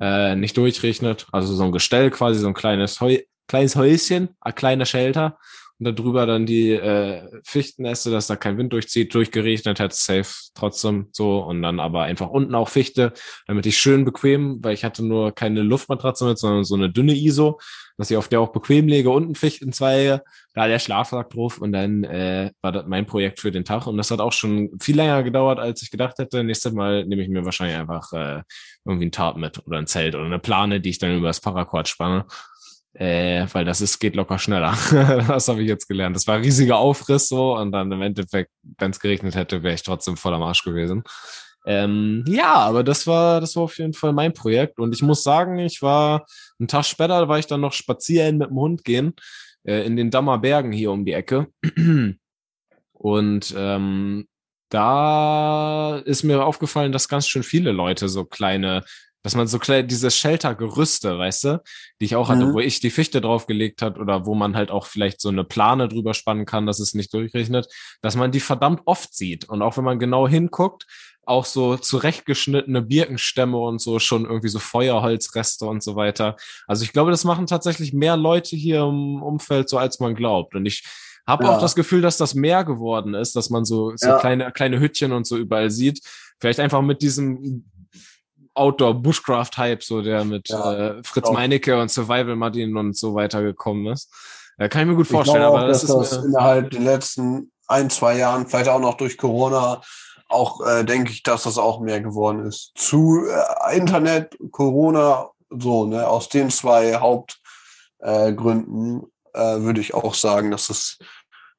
äh, 0.00 0.34
nicht 0.34 0.56
durchregnet. 0.56 1.28
Also 1.30 1.54
so 1.54 1.62
ein 1.62 1.70
Gestell 1.70 2.10
quasi, 2.10 2.40
so 2.40 2.48
ein 2.48 2.54
kleines 2.54 3.00
Heu 3.00 3.18
kleines 3.46 3.76
Häuschen, 3.76 4.30
ein 4.40 4.54
kleiner 4.54 4.86
Shelter 4.86 5.38
darüber 5.84 6.26
dann 6.26 6.46
die 6.46 6.72
äh, 6.72 7.22
Fichtennäste, 7.44 8.10
dass 8.10 8.26
da 8.26 8.36
kein 8.36 8.58
Wind 8.58 8.72
durchzieht, 8.72 9.14
durchgeregnet 9.14 9.78
hat, 9.78 9.92
safe 9.92 10.32
trotzdem 10.54 11.08
so. 11.12 11.40
Und 11.40 11.62
dann 11.62 11.80
aber 11.80 12.02
einfach 12.02 12.28
unten 12.28 12.54
auch 12.54 12.68
Fichte, 12.68 13.12
damit 13.46 13.66
ich 13.66 13.78
schön 13.78 14.04
bequem, 14.04 14.58
weil 14.62 14.74
ich 14.74 14.84
hatte 14.84 15.04
nur 15.04 15.32
keine 15.32 15.62
Luftmatratze 15.62 16.24
mit, 16.26 16.38
sondern 16.38 16.64
so 16.64 16.74
eine 16.74 16.90
dünne 16.90 17.14
ISO, 17.14 17.60
dass 17.96 18.10
ich 18.10 18.16
auf 18.16 18.28
der 18.28 18.40
auch 18.40 18.52
bequem 18.52 18.88
lege, 18.88 19.10
unten 19.10 19.34
Fichtenzweige, 19.34 20.22
da 20.54 20.66
der 20.66 20.78
Schlafsack 20.78 21.30
drauf 21.30 21.58
und 21.58 21.72
dann 21.72 22.04
äh, 22.04 22.50
war 22.60 22.72
das 22.72 22.84
mein 22.86 23.06
Projekt 23.06 23.40
für 23.40 23.52
den 23.52 23.64
Tag. 23.64 23.86
Und 23.86 23.96
das 23.96 24.10
hat 24.10 24.20
auch 24.20 24.32
schon 24.32 24.70
viel 24.80 24.96
länger 24.96 25.22
gedauert, 25.22 25.58
als 25.58 25.82
ich 25.82 25.90
gedacht 25.90 26.18
hätte. 26.18 26.42
Nächstes 26.42 26.72
Mal 26.72 27.04
nehme 27.04 27.22
ich 27.22 27.28
mir 27.28 27.44
wahrscheinlich 27.44 27.76
einfach 27.76 28.12
äh, 28.12 28.42
irgendwie 28.84 29.06
ein 29.06 29.12
Tarp 29.12 29.36
mit 29.36 29.64
oder 29.66 29.78
ein 29.78 29.86
Zelt 29.86 30.14
oder 30.14 30.24
eine 30.24 30.38
Plane, 30.38 30.80
die 30.80 30.90
ich 30.90 30.98
dann 30.98 31.16
über 31.16 31.28
das 31.28 31.40
Paracord 31.40 31.88
spanne 31.88 32.26
äh, 32.94 33.46
weil 33.52 33.64
das 33.64 33.80
ist, 33.80 33.98
geht 33.98 34.14
locker 34.14 34.38
schneller. 34.38 34.76
das 35.28 35.48
habe 35.48 35.62
ich 35.62 35.68
jetzt 35.68 35.88
gelernt. 35.88 36.14
Das 36.14 36.26
war 36.26 36.36
ein 36.36 36.42
riesiger 36.42 36.76
Aufriss 36.78 37.28
so 37.28 37.56
und 37.56 37.72
dann 37.72 37.90
im 37.90 38.02
Endeffekt, 38.02 38.50
wenn 38.78 38.92
es 38.92 39.00
geregnet 39.00 39.34
hätte, 39.34 39.62
wäre 39.62 39.74
ich 39.74 39.82
trotzdem 39.82 40.16
voll 40.16 40.34
am 40.34 40.42
Arsch 40.42 40.62
gewesen. 40.62 41.02
Ähm, 41.66 42.24
ja, 42.28 42.54
aber 42.54 42.84
das 42.84 43.06
war, 43.06 43.40
das 43.40 43.56
war 43.56 43.64
auf 43.64 43.78
jeden 43.78 43.94
Fall 43.94 44.12
mein 44.12 44.34
Projekt 44.34 44.78
und 44.78 44.94
ich 44.94 45.02
muss 45.02 45.22
sagen, 45.22 45.58
ich 45.58 45.80
war 45.80 46.26
einen 46.58 46.68
Tag 46.68 46.84
später, 46.84 47.28
war 47.28 47.38
ich 47.38 47.46
dann 47.46 47.62
noch 47.62 47.72
spazieren 47.72 48.36
mit 48.36 48.50
dem 48.50 48.56
Hund 48.56 48.84
gehen 48.84 49.14
äh, 49.64 49.86
in 49.86 49.96
den 49.96 50.10
Dammer 50.10 50.38
Bergen 50.38 50.72
hier 50.72 50.92
um 50.92 51.06
die 51.06 51.14
Ecke 51.14 51.48
und 52.92 53.54
ähm, 53.56 54.28
da 54.68 55.98
ist 56.04 56.22
mir 56.22 56.44
aufgefallen, 56.44 56.92
dass 56.92 57.08
ganz 57.08 57.28
schön 57.28 57.42
viele 57.42 57.72
Leute 57.72 58.08
so 58.08 58.24
kleine 58.24 58.84
dass 59.24 59.34
man 59.34 59.46
so 59.46 59.58
kleine, 59.58 59.88
diese 59.88 60.10
Shelter-Gerüste, 60.10 61.18
weißt 61.18 61.44
du, 61.44 61.62
die 61.98 62.04
ich 62.04 62.14
auch 62.14 62.28
hatte, 62.28 62.46
mhm. 62.46 62.52
wo 62.52 62.60
ich 62.60 62.80
die 62.80 62.90
Fichte 62.90 63.22
draufgelegt 63.22 63.80
hat 63.80 63.98
oder 63.98 64.26
wo 64.26 64.34
man 64.34 64.54
halt 64.54 64.70
auch 64.70 64.86
vielleicht 64.86 65.20
so 65.20 65.30
eine 65.30 65.44
Plane 65.44 65.88
drüber 65.88 66.12
spannen 66.12 66.44
kann, 66.44 66.66
dass 66.66 66.78
es 66.78 66.92
nicht 66.92 67.12
durchrechnet, 67.14 67.66
dass 68.02 68.16
man 68.16 68.32
die 68.32 68.40
verdammt 68.40 68.82
oft 68.84 69.14
sieht. 69.14 69.48
Und 69.48 69.62
auch 69.62 69.78
wenn 69.78 69.84
man 69.84 69.98
genau 69.98 70.28
hinguckt, 70.28 70.86
auch 71.26 71.46
so 71.46 71.78
zurechtgeschnittene 71.78 72.82
Birkenstämme 72.82 73.56
und 73.56 73.80
so 73.80 73.98
schon 73.98 74.26
irgendwie 74.26 74.48
so 74.48 74.58
Feuerholzreste 74.58 75.64
und 75.64 75.82
so 75.82 75.96
weiter. 75.96 76.36
Also 76.66 76.84
ich 76.84 76.92
glaube, 76.92 77.10
das 77.10 77.24
machen 77.24 77.46
tatsächlich 77.46 77.94
mehr 77.94 78.18
Leute 78.18 78.56
hier 78.56 78.82
im 78.82 79.22
Umfeld 79.22 79.70
so, 79.70 79.78
als 79.78 80.00
man 80.00 80.14
glaubt. 80.14 80.54
Und 80.54 80.66
ich 80.66 80.84
habe 81.26 81.44
ja. 81.44 81.50
auch 81.56 81.60
das 81.62 81.74
Gefühl, 81.74 82.02
dass 82.02 82.18
das 82.18 82.34
mehr 82.34 82.62
geworden 82.62 83.14
ist, 83.14 83.36
dass 83.36 83.48
man 83.48 83.64
so, 83.64 83.92
so 83.96 84.08
ja. 84.08 84.18
kleine, 84.18 84.52
kleine 84.52 84.80
Hütchen 84.80 85.12
und 85.12 85.26
so 85.26 85.38
überall 85.38 85.70
sieht. 85.70 86.00
Vielleicht 86.38 86.60
einfach 86.60 86.82
mit 86.82 87.00
diesem 87.00 87.64
Outdoor-Bushcraft-Hype, 88.54 89.82
so 89.82 90.02
der 90.02 90.24
mit 90.24 90.48
ja, 90.48 90.74
äh, 90.74 91.04
Fritz 91.04 91.28
auch. 91.28 91.32
Meinecke 91.32 91.80
und 91.80 91.90
Survival 91.90 92.36
Martin 92.36 92.76
und 92.76 92.96
so 92.96 93.14
weiter 93.14 93.42
gekommen 93.42 93.86
ist. 93.88 94.12
Äh, 94.58 94.68
kann 94.68 94.82
ich 94.82 94.88
mir 94.88 94.96
gut 94.96 95.06
vorstellen. 95.06 95.42
Ich 95.42 95.46
aber 95.46 95.64
auch, 95.64 95.68
das 95.68 95.82
dass 95.82 96.02
ist 96.02 96.12
das 96.12 96.24
innerhalb 96.24 96.70
der 96.70 96.80
letzten 96.80 97.52
ein, 97.66 97.90
zwei 97.90 98.18
Jahren, 98.18 98.46
vielleicht 98.46 98.68
auch 98.68 98.80
noch 98.80 98.96
durch 98.96 99.18
Corona, 99.18 99.80
auch 100.28 100.66
äh, 100.66 100.84
denke 100.84 101.12
ich, 101.12 101.22
dass 101.22 101.44
das 101.44 101.58
auch 101.58 101.80
mehr 101.80 102.00
geworden 102.00 102.46
ist. 102.46 102.72
Zu 102.74 103.24
äh, 103.26 103.76
Internet, 103.76 104.36
Corona, 104.50 105.30
so, 105.50 105.86
ne, 105.86 106.06
aus 106.06 106.28
den 106.28 106.50
zwei 106.50 106.96
Hauptgründen 106.96 109.02
äh, 109.32 109.60
würde 109.60 109.80
ich 109.80 109.94
auch 109.94 110.14
sagen, 110.14 110.50
dass 110.50 110.70
es 110.70 110.98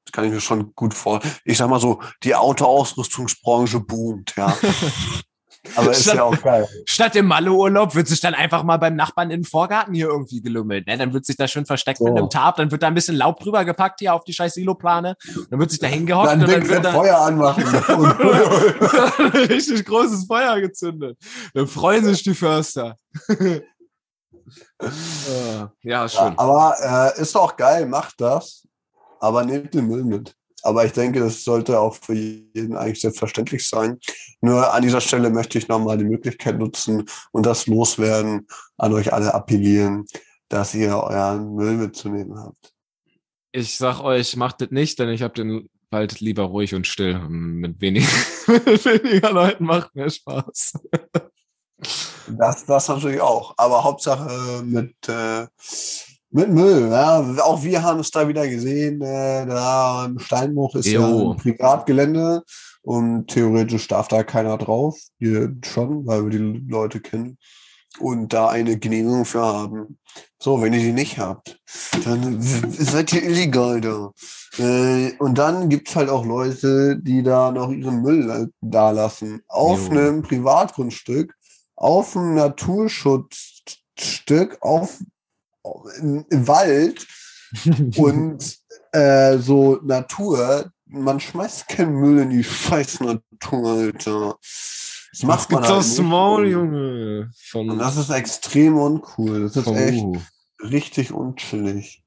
das 0.06 0.12
kann 0.12 0.26
ich 0.26 0.32
mir 0.32 0.42
schon 0.42 0.74
gut 0.76 0.94
vor. 0.94 1.20
Ich 1.46 1.58
sag 1.58 1.68
mal 1.68 1.80
so, 1.80 2.00
die 2.24 2.36
Autoausrüstungsbranche 2.36 3.80
boomt, 3.80 4.36
ja. 4.36 4.56
Aber 5.76 5.92
ist 5.92 6.04
statt, 6.04 6.16
ja 6.16 6.24
auch 6.24 6.42
geil. 6.42 6.68
Statt 6.86 7.16
im 7.16 7.26
Malle-Urlaub 7.28 7.96
wird 7.96 8.08
sich 8.08 8.20
dann 8.20 8.34
einfach 8.34 8.64
mal 8.64 8.78
beim 8.78 8.96
Nachbarn 8.96 9.32
im 9.32 9.44
Vorgarten 9.44 9.94
hier 9.94 10.08
irgendwie 10.08 10.42
gelümmelt. 10.42 10.88
Ne? 10.88 10.98
Dann 10.98 11.14
wird 11.14 11.26
sich 11.26 11.38
da 11.38 11.48
schön 11.48 11.66
versteckt 11.66 12.00
so. 12.00 12.06
mit 12.06 12.18
einem 12.18 12.30
Tarp, 12.30 12.58
dann 12.58 12.72
wird 12.72 12.84
da 12.84 12.88
ein 12.88 12.94
bisschen 12.94 13.16
Laub 13.16 13.40
drüber 13.40 13.66
gepackt 13.66 14.00
hier 14.00 14.14
auf 14.14 14.24
die 14.24 14.34
scheiß 14.34 14.54
Silo-Plane. 14.54 15.16
Dann 15.50 15.60
wird 15.60 15.72
sich 15.72 15.80
da 15.80 15.88
hingehockt 15.88 16.28
dann 16.28 16.42
und 16.42 16.52
dann 16.52 16.68
wird 16.68 16.86
da 16.86 16.92
Feuer 16.92 17.18
anmachen. 17.18 17.64
richtig 19.34 19.86
großes 19.86 20.26
Feuer 20.26 20.60
gezündet. 20.62 21.18
Dann 21.54 21.68
freuen 21.68 22.06
sich 22.06 22.24
die 22.24 22.36
Förster. 22.36 22.98
ja, 25.82 26.08
schön. 26.08 26.20
Ja, 26.20 26.34
aber 26.38 27.14
äh, 27.18 27.22
ist 27.22 27.36
auch 27.36 27.56
geil, 27.56 27.86
macht 27.86 28.22
das. 28.22 28.68
Aber 29.20 29.44
nehmt 29.44 29.74
den 29.74 29.88
Müll 29.88 30.04
mit. 30.04 30.36
Aber 30.66 30.84
ich 30.84 30.94
denke, 30.94 31.20
das 31.20 31.44
sollte 31.44 31.80
auch 31.80 31.96
für 31.96 32.14
jeden 32.14 32.76
eigentlich 32.76 33.02
selbstverständlich 33.02 33.68
sein. 33.68 34.00
Nur 34.42 34.74
an 34.74 34.82
dieser 34.82 35.00
Stelle 35.00 35.30
möchte 35.30 35.58
ich 35.58 35.68
nochmal 35.68 35.98
die 35.98 36.06
Möglichkeit 36.06 36.58
nutzen 36.58 37.06
und 37.32 37.46
das 37.46 37.68
loswerden, 37.68 38.48
an 38.78 38.94
euch 38.94 39.14
alle 39.14 39.34
appellieren, 39.34 40.06
dass 40.50 40.74
ihr 40.74 40.98
euren 40.98 41.54
Müll 41.54 41.78
mitzunehmen 41.78 42.40
habt. 42.40 42.74
Ich 43.52 43.78
sag 43.78 44.02
euch, 44.02 44.36
macht 44.36 44.62
das 44.62 44.72
nicht, 44.72 44.98
denn 44.98 45.10
ich 45.10 45.22
habe 45.22 45.36
den 45.36 45.70
Wald 45.92 46.20
lieber 46.20 46.44
ruhig 46.44 46.74
und 46.74 46.88
still. 46.88 47.20
Mit, 47.30 47.80
wenig, 47.80 48.08
mit 48.48 48.86
weniger 48.86 49.32
Leuten 49.32 49.66
macht 49.66 49.96
mir 49.96 50.10
Spaß. 50.10 50.74
Das, 52.28 52.66
das 52.66 52.88
natürlich 52.88 53.22
auch. 53.22 53.54
Aber 53.58 53.84
Hauptsache 53.84 54.64
mit 54.64 54.96
äh, 55.08 55.46
mit 56.36 56.50
Müll, 56.50 56.90
ja. 56.92 57.22
Auch 57.44 57.64
wir 57.64 57.82
haben 57.82 58.02
es 58.02 58.12
da 58.12 58.28
wieder 58.28 58.46
gesehen. 58.48 59.02
Äh, 59.02 59.46
da 59.46 60.06
im 60.06 60.20
Steinbruch 60.20 60.76
ist 60.76 60.88
jo. 60.88 61.02
ja 61.02 61.08
ein 61.32 61.38
Privatgelände 61.38 62.44
und 62.82 63.28
theoretisch 63.28 63.88
darf 63.88 64.10
da 64.10 64.24
keiner 64.24 64.58
drauf. 64.58 65.00
Wir 65.18 65.56
schon, 65.64 66.06
weil 66.06 66.26
wir 66.26 66.32
die 66.32 66.66
Leute 66.68 67.00
kennen 67.00 67.38
und 68.00 68.34
da 68.34 68.50
eine 68.50 68.78
Genehmigung 68.78 69.24
für 69.24 69.44
haben. 69.44 69.98
So, 70.38 70.62
wenn 70.62 70.74
ihr 70.74 70.82
die 70.82 70.92
nicht 70.92 71.20
habt, 71.20 71.58
dann 72.04 72.42
seid 72.42 73.14
ihr 73.14 73.24
illegal 73.24 73.80
da. 73.80 74.12
Äh, 74.58 75.14
und 75.20 75.38
dann 75.38 75.70
gibt's 75.70 75.96
halt 75.96 76.10
auch 76.10 76.26
Leute, 76.26 76.98
die 76.98 77.24
da 77.24 77.54
noch 77.54 77.72
ihren 77.72 78.02
Müll 78.02 78.52
da 78.60 78.92
lassen. 78.92 79.42
Auf 79.48 79.86
jo. 79.86 79.92
einem 79.92 80.22
Privatgrundstück, 80.22 81.34
auf 81.78 82.18
einem 82.18 82.36
Naturschutzstück, 82.36 84.58
auf 84.60 85.00
im, 86.00 86.48
Wald 86.48 87.08
und 87.98 88.58
äh, 88.92 89.38
so 89.38 89.80
Natur, 89.84 90.72
man 90.86 91.20
schmeißt 91.20 91.68
keinen 91.68 91.96
Müll 91.96 92.20
in 92.20 92.30
die 92.30 92.44
scheiß 92.44 93.02
Natur, 93.02 93.70
Alter. 93.70 94.38
Das 94.42 95.24
macht 95.24 95.52
man 95.52 95.64
halt 95.64 95.72
aus 95.72 95.98
Maul, 96.00 96.48
Junge. 96.48 97.32
Von 97.50 97.70
und 97.70 97.80
das 97.80 97.98
ist 97.98 98.10
extrem 98.10 98.78
uncool. 98.78 99.44
Das 99.44 99.56
ist 99.56 99.68
echt 99.68 100.06
richtig 100.62 101.14
unchillig. 101.14 102.04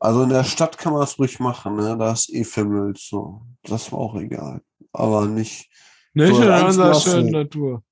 Also 0.00 0.24
in 0.24 0.30
der 0.30 0.44
Stadt 0.44 0.78
kann 0.78 0.92
man 0.92 1.02
das 1.02 1.18
ruhig 1.18 1.38
machen, 1.38 1.76
ne? 1.76 1.96
Da 1.96 2.12
ist 2.12 2.32
eh 2.32 2.44
Müll 2.64 2.94
so. 2.96 3.42
Das 3.62 3.92
war 3.92 4.00
auch 4.00 4.16
egal 4.16 4.62
aber 4.92 5.26
nicht. 5.26 5.70
Nicht 6.14 6.34
so 6.34 6.42
in 6.42 6.50
unserer 6.50 6.94
schönen 6.94 7.30
Natur. 7.30 7.82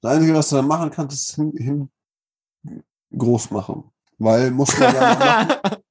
Das 0.00 0.14
Einzige, 0.14 0.34
was 0.34 0.48
du 0.48 0.56
dann 0.56 0.68
machen 0.68 0.90
kannst, 0.90 1.16
ist 1.16 1.34
hin, 1.34 1.52
hin 1.56 2.80
groß 3.16 3.50
machen. 3.50 3.90
Weil 4.18 4.50
muss 4.50 4.78
man 4.78 4.94
ja 4.94 5.14
machen. 5.14 5.82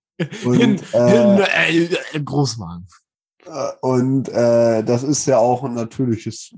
Und, 0.46 0.58
hin, 0.58 0.82
äh, 0.94 1.72
hin, 1.72 1.98
äh, 2.14 2.20
groß 2.20 2.58
machen. 2.58 2.88
Äh, 3.46 3.72
und 3.82 4.30
äh, 4.30 4.84
das 4.84 5.04
ist 5.04 5.26
ja 5.26 5.38
auch 5.38 5.64
ein 5.64 5.76
natürliches 5.76 6.56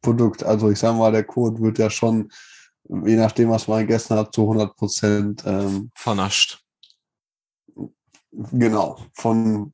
Produkt. 0.00 0.42
Also 0.42 0.70
ich 0.70 0.78
sage 0.78 0.96
mal, 0.96 1.12
der 1.12 1.24
Code 1.24 1.60
wird 1.60 1.78
ja 1.78 1.90
schon, 1.90 2.30
je 2.88 3.16
nachdem, 3.16 3.50
was 3.50 3.68
man 3.68 3.80
gegessen 3.80 4.16
hat, 4.16 4.34
zu 4.34 4.42
100 4.42 4.76
Prozent 4.76 5.42
ähm, 5.46 5.90
vernascht. 5.94 6.62
Genau, 8.32 8.98
von 9.12 9.72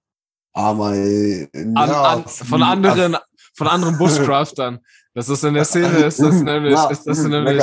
Amei. 0.52 1.48
An, 1.54 1.74
ja, 1.74 2.02
an, 2.02 2.24
von 2.26 2.62
anderen, 2.62 3.16
von 3.54 3.68
anderen 3.68 3.98
Bushcraftern. 3.98 4.80
Das 5.14 5.28
ist 5.28 5.44
in 5.44 5.54
der 5.54 5.64
Szene, 5.64 6.04
ist 6.04 6.20
das 6.20 6.42
nämlich, 6.42 6.78
ist 6.90 7.04
das 7.04 7.22
nämlich, 7.24 7.62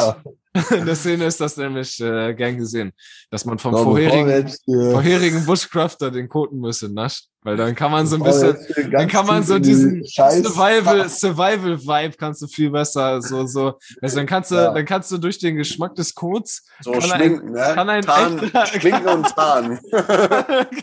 In 0.71 0.85
der 0.85 0.95
Szene 0.95 1.25
ist 1.25 1.39
das 1.39 1.57
nämlich 1.57 1.99
äh, 1.99 2.33
gern 2.33 2.57
gesehen, 2.57 2.91
dass 3.29 3.45
man 3.45 3.59
vom 3.59 3.73
vorherigen, 3.73 4.51
vorherigen 4.65 5.45
Bushcrafter 5.45 6.11
den 6.11 6.29
koten 6.29 6.59
müsse, 6.59 6.91
nascht. 6.91 7.29
Weil 7.41 7.55
dann 7.55 7.73
kann 7.73 7.89
man 7.89 8.05
so 8.05 8.17
ein 8.17 8.23
bisschen, 8.23 8.57
dann 8.91 9.07
kann 9.07 9.25
man 9.25 9.43
so 9.43 9.59
diesen 9.59 10.03
Survival, 10.03 11.07
Survival 11.07 11.79
Vibe 11.79 12.17
kannst 12.17 12.41
du 12.41 12.47
viel 12.47 12.69
besser, 12.69 13.21
so, 13.21 13.47
so, 13.47 13.79
also 14.01 14.17
dann 14.17 14.25
kannst 14.25 14.51
du, 14.51 14.55
ja. 14.55 14.73
dann 14.73 14.83
kannst 14.83 15.09
du 15.09 15.17
durch 15.17 15.39
den 15.39 15.55
Geschmack 15.55 15.95
des 15.95 16.13
Codes, 16.13 16.65
so 16.81 16.91
kann 16.91 17.01
schminken, 17.01 17.47
ein, 17.47 17.53
ne? 17.53 17.75
kann 17.75 17.89
ein 17.89 18.01
Tarn, 18.01 18.39
echter, 18.39 18.65
schminken 18.79 19.07
und 19.07 19.27
tarn. 19.33 19.79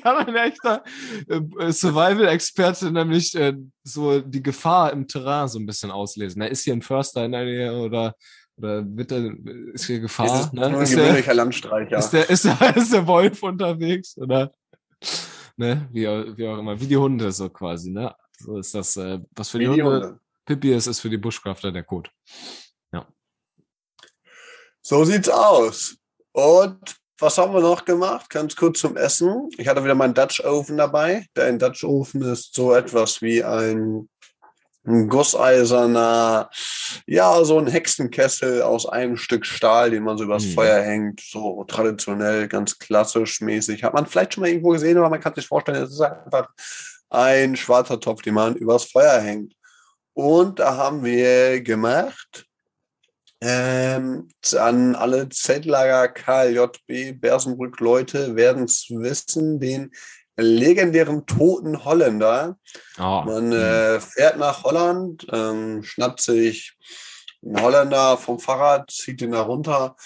kann 0.02 0.16
ein 0.26 0.34
echter 0.34 0.82
äh, 1.28 1.70
Survival-Experte 1.70 2.90
nämlich 2.90 3.34
äh, 3.34 3.52
so 3.84 4.20
die 4.20 4.42
Gefahr 4.42 4.94
im 4.94 5.06
Terrain 5.06 5.48
so 5.48 5.58
ein 5.58 5.66
bisschen 5.66 5.90
auslesen. 5.90 6.40
Da 6.40 6.46
ist 6.46 6.64
hier 6.64 6.72
ein 6.72 6.82
Förster 6.82 7.26
in 7.26 7.32
der 7.32 7.44
Nähe 7.44 7.76
oder 7.76 8.14
oder 8.58 8.84
wird 8.86 9.10
da, 9.10 9.16
ist 9.72 9.86
hier 9.86 10.00
Gefahr? 10.00 10.40
Ist, 10.40 10.52
ne? 10.52 10.82
ist, 10.82 10.96
der, 10.96 11.34
Landstreicher. 11.34 11.98
Ist 11.98 12.10
der, 12.10 12.30
ist, 12.30 12.44
der, 12.44 12.76
ist 12.76 12.92
der 12.92 13.06
Wolf 13.06 13.42
unterwegs? 13.42 14.16
Oder? 14.16 14.52
ne? 15.56 15.88
Wie, 15.92 16.02
wie 16.02 16.48
auch 16.48 16.58
immer, 16.58 16.80
wie 16.80 16.86
die 16.86 16.96
Hunde 16.96 17.30
so 17.32 17.48
quasi, 17.50 17.90
ne? 17.90 18.14
So 18.38 18.58
ist 18.58 18.74
das, 18.74 18.96
äh, 18.96 19.18
was 19.32 19.50
für 19.50 19.58
die, 19.58 19.66
die 19.66 19.70
Hunde, 19.70 19.84
Hunde, 19.84 20.20
Pippi 20.44 20.74
ist, 20.74 20.86
ist 20.86 21.00
für 21.00 21.10
die 21.10 21.18
Bushcrafter 21.18 21.72
der 21.72 21.82
Code. 21.82 22.10
Ja. 22.92 23.06
So 24.82 25.04
sieht's 25.04 25.28
aus. 25.28 25.96
Und 26.32 26.96
was 27.18 27.38
haben 27.38 27.54
wir 27.54 27.62
noch 27.62 27.84
gemacht? 27.84 28.28
Ganz 28.28 28.54
kurz 28.54 28.80
zum 28.80 28.96
Essen. 28.96 29.48
Ich 29.56 29.66
hatte 29.68 29.82
wieder 29.82 29.94
meinen 29.94 30.12
Dutch 30.12 30.44
Oven 30.44 30.76
dabei. 30.76 31.26
Der 31.34 31.50
Dutch 31.54 31.82
Oven 31.82 32.22
ist 32.22 32.54
so 32.54 32.74
etwas 32.74 33.22
wie 33.22 33.42
ein 33.42 34.08
ein 34.86 35.08
gusseiserner, 35.08 36.50
ja, 37.06 37.44
so 37.44 37.58
ein 37.58 37.66
Hexenkessel 37.66 38.62
aus 38.62 38.86
einem 38.86 39.16
Stück 39.16 39.44
Stahl, 39.44 39.90
den 39.90 40.04
man 40.04 40.16
so 40.16 40.24
übers 40.24 40.44
mhm. 40.44 40.52
Feuer 40.52 40.82
hängt, 40.82 41.20
so 41.20 41.64
traditionell, 41.64 42.48
ganz 42.48 42.78
klassisch 42.78 43.40
mäßig. 43.40 43.82
Hat 43.82 43.94
man 43.94 44.06
vielleicht 44.06 44.34
schon 44.34 44.42
mal 44.42 44.48
irgendwo 44.48 44.70
gesehen, 44.70 44.98
aber 44.98 45.10
man 45.10 45.20
kann 45.20 45.34
sich 45.34 45.46
vorstellen, 45.46 45.82
es 45.82 45.92
ist 45.92 46.00
einfach 46.00 46.48
ein 47.10 47.56
schwarzer 47.56 48.00
Topf, 48.00 48.22
den 48.22 48.34
man 48.34 48.56
übers 48.56 48.84
Feuer 48.84 49.20
hängt. 49.20 49.54
Und 50.12 50.60
da 50.60 50.76
haben 50.76 51.04
wir 51.04 51.60
gemacht, 51.60 52.46
ähm, 53.42 54.28
an 54.56 54.94
alle 54.94 55.28
Zeltlager 55.28 56.08
KJB 56.08 57.20
Bersenbrück 57.20 57.78
Leute 57.80 58.34
werden 58.34 58.64
es 58.64 58.86
wissen, 58.88 59.60
den 59.60 59.92
legendären 60.36 61.26
toten 61.26 61.84
Holländer. 61.84 62.58
Oh. 62.98 63.22
Man 63.24 63.52
äh, 63.52 64.00
fährt 64.00 64.38
nach 64.38 64.64
Holland, 64.64 65.26
ähm, 65.32 65.82
schnappt 65.82 66.20
sich 66.20 66.76
einen 67.44 67.60
Holländer 67.60 68.16
vom 68.16 68.38
Fahrrad, 68.38 68.90
zieht 68.90 69.22
ihn 69.22 69.32
da 69.32 69.42
runter, 69.42 69.96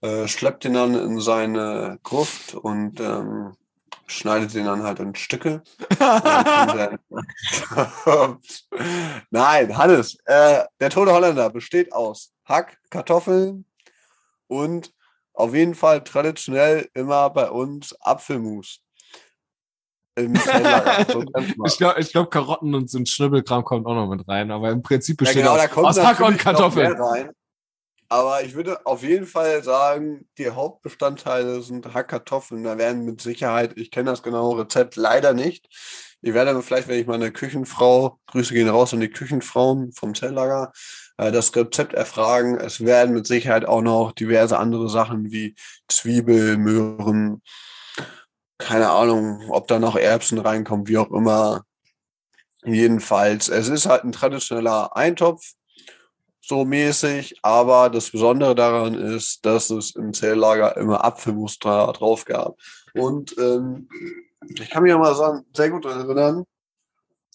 äh, 0.00 0.28
schleppt 0.28 0.64
ihn 0.64 0.74
dann 0.74 0.94
in 0.94 1.20
seine 1.20 1.98
Gruft 2.02 2.54
und 2.54 3.00
ähm, 3.00 3.54
schneidet 4.06 4.54
ihn 4.54 4.66
dann 4.66 4.82
halt 4.82 5.00
in 5.00 5.14
Stücke. 5.14 5.62
Nein, 9.30 9.76
Hannes, 9.76 10.16
äh, 10.24 10.64
der 10.80 10.90
tote 10.90 11.12
Holländer 11.12 11.50
besteht 11.50 11.92
aus 11.92 12.32
Hack, 12.44 12.78
Kartoffeln 12.90 13.64
und 14.46 14.92
auf 15.32 15.54
jeden 15.54 15.74
Fall 15.74 16.04
traditionell 16.04 16.88
immer 16.94 17.30
bei 17.30 17.50
uns 17.50 18.00
Apfelmus 18.00 18.83
im 20.16 20.34
Teller. 20.34 21.06
ich 21.66 21.76
glaube, 21.78 22.04
glaub, 22.04 22.30
Karotten 22.30 22.74
und 22.74 22.90
so 22.90 22.98
ein 22.98 23.06
Schnibbelkram 23.06 23.64
kommt 23.64 23.86
auch 23.86 23.94
noch 23.94 24.08
mit 24.08 24.26
rein, 24.28 24.50
aber 24.50 24.70
im 24.70 24.82
Prinzip 24.82 25.16
besteht 25.16 25.44
ja, 25.44 25.66
genau, 25.66 25.88
aus, 25.88 25.98
aus 25.98 26.04
Hack 26.04 26.20
und 26.20 26.38
Kartoffeln. 26.38 26.92
Rein. 27.00 27.30
Aber 28.08 28.42
ich 28.42 28.54
würde 28.54 28.84
auf 28.86 29.02
jeden 29.02 29.26
Fall 29.26 29.64
sagen, 29.64 30.28
die 30.38 30.50
Hauptbestandteile 30.50 31.62
sind 31.62 31.94
Hackkartoffeln. 31.94 32.62
Da 32.62 32.78
werden 32.78 33.04
mit 33.04 33.20
Sicherheit, 33.20 33.72
ich 33.76 33.90
kenne 33.90 34.10
das 34.10 34.22
genaue 34.22 34.60
Rezept 34.60 34.96
leider 34.96 35.32
nicht. 35.32 35.68
Ich 36.20 36.32
werde 36.32 36.52
aber 36.52 36.62
vielleicht, 36.62 36.88
wenn 36.88 37.00
ich 37.00 37.06
meine 37.06 37.32
Küchenfrau, 37.32 38.18
Grüße 38.28 38.54
gehen 38.54 38.68
raus 38.68 38.94
an 38.94 39.00
die 39.00 39.10
Küchenfrauen 39.10 39.92
vom 39.92 40.14
Zelllager, 40.14 40.72
äh, 41.16 41.32
das 41.32 41.54
Rezept 41.56 41.94
erfragen. 41.94 42.58
Es 42.58 42.84
werden 42.84 43.14
mit 43.14 43.26
Sicherheit 43.26 43.64
auch 43.66 43.82
noch 43.82 44.12
diverse 44.12 44.58
andere 44.58 44.88
Sachen 44.88 45.32
wie 45.32 45.54
Zwiebel, 45.88 46.56
Möhren, 46.56 47.42
keine 48.58 48.90
Ahnung, 48.90 49.50
ob 49.50 49.68
da 49.68 49.78
noch 49.78 49.96
Erbsen 49.96 50.38
reinkommen, 50.38 50.88
wie 50.88 50.98
auch 50.98 51.10
immer. 51.10 51.64
Jedenfalls, 52.64 53.48
es 53.48 53.68
ist 53.68 53.86
halt 53.86 54.04
ein 54.04 54.12
traditioneller 54.12 54.96
Eintopf, 54.96 55.52
so 56.40 56.64
mäßig, 56.64 57.38
aber 57.42 57.90
das 57.90 58.10
Besondere 58.10 58.54
daran 58.54 58.94
ist, 58.94 59.44
dass 59.44 59.70
es 59.70 59.94
im 59.96 60.12
Zelllager 60.12 60.76
immer 60.76 61.04
Apfelmuster 61.04 61.92
drauf 61.92 62.24
gab. 62.24 62.56
Und 62.94 63.36
ähm, 63.38 63.88
ich 64.48 64.70
kann 64.70 64.82
mich 64.82 64.92
auch 64.92 64.98
mal 64.98 65.14
sagen, 65.14 65.44
sehr 65.54 65.70
gut 65.70 65.84
erinnern. 65.84 66.44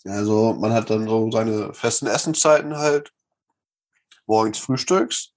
Also 0.05 0.53
man 0.53 0.73
hat 0.73 0.89
dann 0.89 1.07
so 1.07 1.29
seine 1.31 1.73
festen 1.73 2.07
Essenszeiten 2.07 2.77
halt. 2.77 3.11
Morgens 4.25 4.59
frühstücks, 4.59 5.33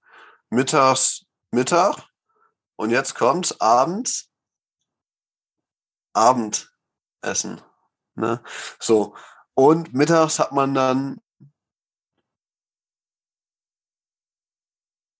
mittags 0.49 1.25
Mittag 1.51 1.97
und 2.75 2.89
jetzt 2.89 3.15
kommt's 3.15 3.59
abends 3.59 4.29
Abendessen. 6.13 7.61
Ne? 8.15 8.41
So. 8.79 9.15
Und 9.55 9.93
mittags 9.93 10.39
hat 10.39 10.51
man 10.51 10.73
dann. 10.73 11.19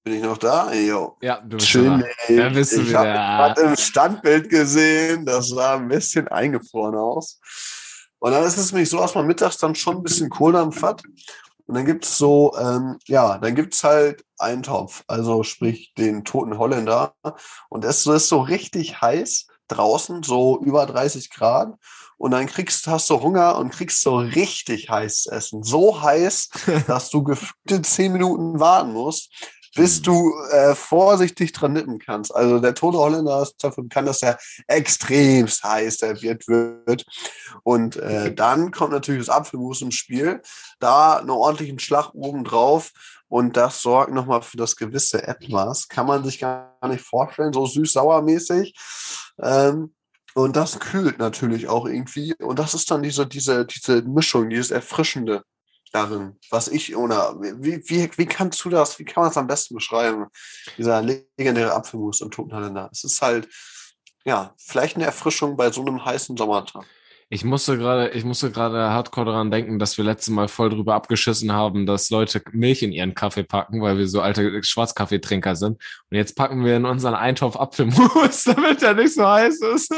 Bin 0.04 0.16
ich 0.16 0.24
noch 0.24 0.38
da? 0.38 0.74
Jo. 0.74 1.18
Ja, 1.22 1.40
du 1.40 1.58
bist 1.58 1.70
Schön. 1.70 2.04
Da 2.28 2.50
bist 2.50 2.76
du 2.76 2.82
ich 2.82 2.94
habe 2.94 3.08
gerade 3.08 3.62
im 3.62 3.76
Standbild 3.78 4.50
gesehen, 4.50 5.26
das 5.26 5.50
sah 5.50 5.76
ein 5.76 5.88
bisschen 5.88 6.28
eingefroren 6.28 6.96
aus. 6.96 7.40
Und 8.20 8.32
dann 8.32 8.44
ist 8.44 8.58
es 8.58 8.72
nämlich 8.72 8.90
so, 8.90 9.00
dass 9.00 9.16
man 9.16 9.28
mittags 9.28 9.58
dann 9.58 9.76
schon 9.76 9.98
ein 9.98 10.04
bisschen 10.04 10.30
Kohldampf 10.30 10.82
hat. 10.82 11.04
Und 11.66 11.76
dann 11.76 11.86
gibt 11.86 12.06
es 12.06 12.18
so, 12.18 12.54
ähm, 12.58 12.98
ja, 13.06 13.38
dann 13.38 13.56
gibt 13.56 13.74
es 13.74 13.84
halt 13.84 14.26
einen 14.38 14.64
Topf, 14.64 15.04
also 15.08 15.44
sprich 15.44 15.94
den 15.98 16.26
toten 16.26 16.58
Holländer. 16.58 17.16
Und 17.70 17.86
es 17.86 18.06
ist 18.06 18.28
so 18.28 18.42
richtig 18.42 19.02
heiß 19.02 19.48
draußen, 19.68 20.24
so 20.24 20.60
über 20.62 20.86
30 20.86 21.30
Grad. 21.30 21.74
Und 22.18 22.32
dann 22.32 22.46
kriegst, 22.46 22.88
hast 22.88 23.10
du 23.10 23.22
Hunger 23.22 23.58
und 23.58 23.72
kriegst 23.72 24.02
so 24.02 24.18
richtig 24.18 24.90
heißes 24.90 25.26
Essen. 25.28 25.64
So 25.64 26.02
heiß, 26.02 26.50
dass 26.88 27.10
du 27.10 27.24
gefühlte 27.24 27.82
zehn 27.82 28.14
Minuten 28.14 28.60
warten 28.60 28.94
musst, 28.94 29.32
bis 29.76 30.00
mhm. 30.00 30.04
du 30.04 30.34
äh, 30.52 30.76
vorsichtig 30.76 31.52
dran 31.54 31.74
nippen 31.74 32.00
kannst. 32.00 32.34
Also 32.34 32.60
der 32.60 32.76
tote 32.76 32.98
Holländer 32.98 33.42
ist 33.42 33.56
dafür 33.64 33.84
bekannt, 33.84 34.08
dass 34.08 34.22
er 34.22 34.38
extremst 34.68 35.64
heiß 35.64 35.98
serviert 35.98 36.48
wird. 36.48 37.06
Und 37.64 37.98
äh, 37.98 38.34
dann 38.34 38.72
kommt 38.72 38.92
natürlich 38.92 39.26
das 39.26 39.36
Apfelmus 39.36 39.82
ins 39.82 39.96
Spiel. 39.96 40.42
Da 40.80 41.18
einen 41.18 41.30
ordentlichen 41.30 41.80
Schlag 41.80 42.14
oben 42.14 42.44
drauf. 42.44 42.92
Und 43.28 43.58
das 43.58 43.82
sorgt 43.82 44.14
nochmal 44.14 44.44
für 44.44 44.58
das 44.58 44.76
gewisse 44.76 45.28
Etwas. 45.28 45.88
Kann 45.88 46.06
man 46.06 46.24
sich 46.24 46.40
gar 46.40 46.78
nicht 46.88 47.04
vorstellen, 47.04 47.54
so 47.54 47.66
süß-sauer-mäßig. 47.66 48.76
Ähm, 49.42 49.96
und 50.36 50.56
das 50.56 50.80
kühlt 50.80 51.20
natürlich 51.20 51.68
auch 51.68 51.86
irgendwie. 51.86 52.36
Und 52.36 52.60
das 52.60 52.74
ist 52.74 52.90
dann 52.92 53.04
diese, 53.04 53.26
diese, 53.26 53.66
diese 53.66 54.02
Mischung, 54.04 54.50
dieses 54.50 54.72
Erfrischende 54.72 55.44
darin, 55.94 56.38
was 56.50 56.68
ich, 56.68 56.96
oder 56.96 57.40
wie, 57.40 57.82
wie, 57.88 58.10
wie 58.18 58.26
kannst 58.26 58.64
du 58.66 58.70
das, 58.70 59.00
wie 59.00 59.06
kann 59.06 59.24
man 59.24 59.32
es 59.32 59.38
am 59.38 59.48
besten 59.48 59.76
beschreiben? 59.76 60.28
Dieser 60.78 61.02
legendäre 61.02 61.74
Apfelmus 61.74 62.22
im 62.22 62.32
Totenhalender. 62.32 62.90
Es 62.92 63.04
ist 63.04 63.22
halt, 63.22 63.48
ja, 64.26 64.54
vielleicht 64.58 64.96
eine 64.96 65.06
Erfrischung 65.06 65.56
bei 65.56 65.72
so 65.72 65.82
einem 65.82 66.04
heißen 66.04 66.36
Sommertag. 66.36 66.86
Ich 67.34 67.44
musste 67.44 67.80
gerade, 67.80 68.10
ich 68.10 68.24
musste 68.24 68.52
gerade 68.52 68.92
hardcore 68.92 69.26
daran 69.26 69.50
denken, 69.50 69.80
dass 69.80 69.98
wir 69.98 70.06
letztes 70.06 70.32
Mal 70.32 70.48
voll 70.48 70.70
drüber 70.70 70.94
abgeschissen 70.94 71.52
haben, 71.52 71.88
dass 71.88 72.12
Leute 72.12 72.44
Milch 72.52 72.84
in 72.84 72.92
ihren 72.92 73.16
Kaffee 73.16 73.42
packen, 73.42 73.82
weil 73.82 73.98
wir 73.98 74.08
so 74.08 74.22
alte 74.22 74.64
Schwarzkaffeetrinker 74.64 75.56
sind. 75.56 75.82
Und 76.12 76.18
jetzt 76.18 76.36
packen 76.36 76.64
wir 76.64 76.78
in 76.78 76.86
unseren 76.86 77.16
Eintopf 77.16 77.56
Apfelmus, 77.56 78.44
damit 78.46 78.84
er 78.84 78.94
nicht 78.94 79.16
so 79.16 79.28
heiß 79.28 79.62
ist. 79.62 79.92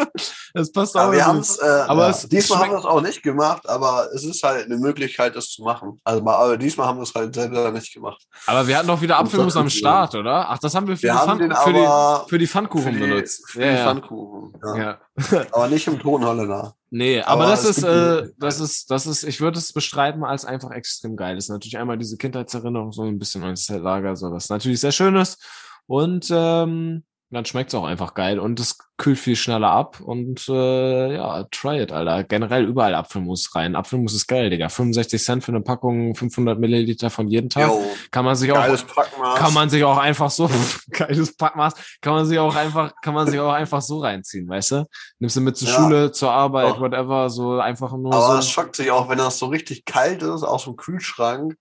Das 0.54 0.72
passt 0.72 0.96
auch. 0.96 1.02
Aber 1.02 1.12
wir 1.12 1.26
haben 1.26 1.40
es, 1.40 1.58
äh, 1.58 1.66
aber 1.66 2.04
ja, 2.04 2.10
es 2.12 2.30
diesmal 2.30 2.60
haben 2.60 2.72
wir 2.72 2.80
es 2.80 2.86
auch 2.86 3.02
nicht 3.02 3.22
gemacht, 3.22 3.68
aber 3.68 4.08
es 4.14 4.24
ist 4.24 4.42
halt 4.42 4.68
eine 4.68 4.78
Möglichkeit, 4.78 5.36
das 5.36 5.50
zu 5.50 5.62
machen. 5.62 6.00
Also 6.06 6.24
mal, 6.24 6.36
aber 6.36 6.56
diesmal 6.56 6.88
haben 6.88 7.00
wir 7.00 7.04
es 7.04 7.14
halt 7.14 7.36
selber 7.36 7.70
nicht 7.70 7.94
gemacht. 7.94 8.26
Aber 8.46 8.66
wir 8.66 8.78
hatten 8.78 8.88
doch 8.88 9.02
wieder 9.02 9.20
Apfelmus 9.20 9.58
am 9.58 9.70
Start, 9.70 10.16
oder? 10.16 10.50
Ach, 10.52 10.60
das 10.60 10.74
haben 10.74 10.88
wir 10.88 10.96
für, 10.96 11.04
wir 11.04 11.12
die, 11.12 11.18
Pfand, 11.18 11.58
für, 11.58 11.74
die, 11.74 12.30
für 12.30 12.38
die 12.38 12.48
Pfannkuchen 12.48 12.94
für 12.94 12.98
die, 12.98 13.00
benutzt. 13.00 13.50
Für 13.50 13.66
ja, 13.66 13.72
die 13.72 13.78
Pfannkuchen, 13.84 14.54
ja. 14.64 14.78
ja. 14.78 15.46
aber 15.52 15.68
nicht 15.68 15.86
im 15.88 16.00
Tonholländer. 16.00 16.74
Nee, 16.98 17.20
aber, 17.20 17.44
aber 17.44 17.52
das 17.52 17.66
ist, 17.66 17.84
äh, 17.84 18.30
das 18.38 18.62
ist, 18.62 18.90
das 18.90 19.06
ist, 19.06 19.26
ich 19.26 19.42
würde 19.42 19.60
es 19.60 19.74
beschreiben 19.74 20.24
als 20.24 20.46
einfach 20.46 20.72
extrem 20.72 21.18
geil. 21.18 21.36
Das 21.36 21.44
ist 21.44 21.50
natürlich 21.50 21.78
einmal 21.78 21.98
diese 21.98 22.16
Kindheitserinnerung, 22.16 22.94
so 22.94 23.04
ein 23.04 23.20
bisschen 23.20 23.44
ans 23.44 23.68
Lager, 23.68 24.16
so 24.16 24.32
was 24.32 24.48
natürlich 24.48 24.80
sehr 24.80 24.94
schön 24.94 25.18
ist. 25.18 25.46
Und 25.88 26.30
ähm, 26.32 27.04
dann 27.32 27.46
schmeckt 27.46 27.70
es 27.70 27.76
auch 27.76 27.86
einfach 27.86 28.14
geil 28.14 28.40
und 28.40 28.60
es 28.60 28.78
kühlt 28.98 29.18
viel 29.18 29.36
schneller 29.36 29.72
ab 29.72 30.00
und 30.00 30.48
äh, 30.48 31.16
ja, 31.16 31.44
try 31.52 31.82
it, 31.82 31.92
Alter. 31.92 32.24
Generell 32.24 32.66
überall 32.66 32.96
Apfelmus 32.96 33.54
rein. 33.56 33.76
Apfelmus 33.76 34.14
ist 34.14 34.28
geil, 34.28 34.50
Digga. 34.50 34.70
65 34.70 35.22
Cent 35.22 35.44
für 35.44 35.52
eine 35.52 35.62
Packung, 35.62 36.16
500 36.16 36.58
Milliliter 36.58 37.10
von 37.10 37.28
jedem 37.28 37.50
Tag. 37.50 37.68
Yo, 37.68 37.84
kann 38.12 38.24
man 38.24 38.36
sich 38.36 38.52
auch, 38.52 38.56
Packmaß. 38.56 39.36
kann 39.38 39.54
man 39.54 39.70
sich 39.70 39.84
auch 39.84 39.98
einfach 39.98 40.30
so, 40.30 40.50
geiles 40.92 41.36
Packmaß, 41.36 41.74
kann 42.00 42.14
man 42.14 42.26
sich 42.26 42.40
auch 42.40 42.56
einfach, 42.56 42.94
kann 43.02 43.14
man 43.14 43.28
sich 43.28 43.40
auch 43.40 43.52
einfach 43.54 43.82
so 43.82 44.00
reinziehen, 44.00 44.48
weißt 44.48 44.72
du? 44.72 44.86
Nimmst 45.20 45.36
du 45.36 45.42
mit 45.42 45.58
zur 45.58 45.68
ja. 45.68 45.76
Schule, 45.76 46.12
zur 46.12 46.32
Arbeit, 46.32 46.76
oh. 46.78 46.82
whatever, 46.82 47.30
so 47.30 47.60
einfach 47.60 47.92
nur 47.98 48.14
Aber 48.14 48.34
so. 48.34 48.40
es 48.40 48.50
schockt 48.50 48.76
sich 48.76 48.92
auch, 48.92 49.10
wenn 49.10 49.18
das 49.18 49.40
so 49.40 49.48
richtig 49.48 49.84
kalt 49.84 50.22
ist, 50.22 50.44
aus 50.44 50.66
dem 50.66 50.76
Kühlschrank 50.78 51.58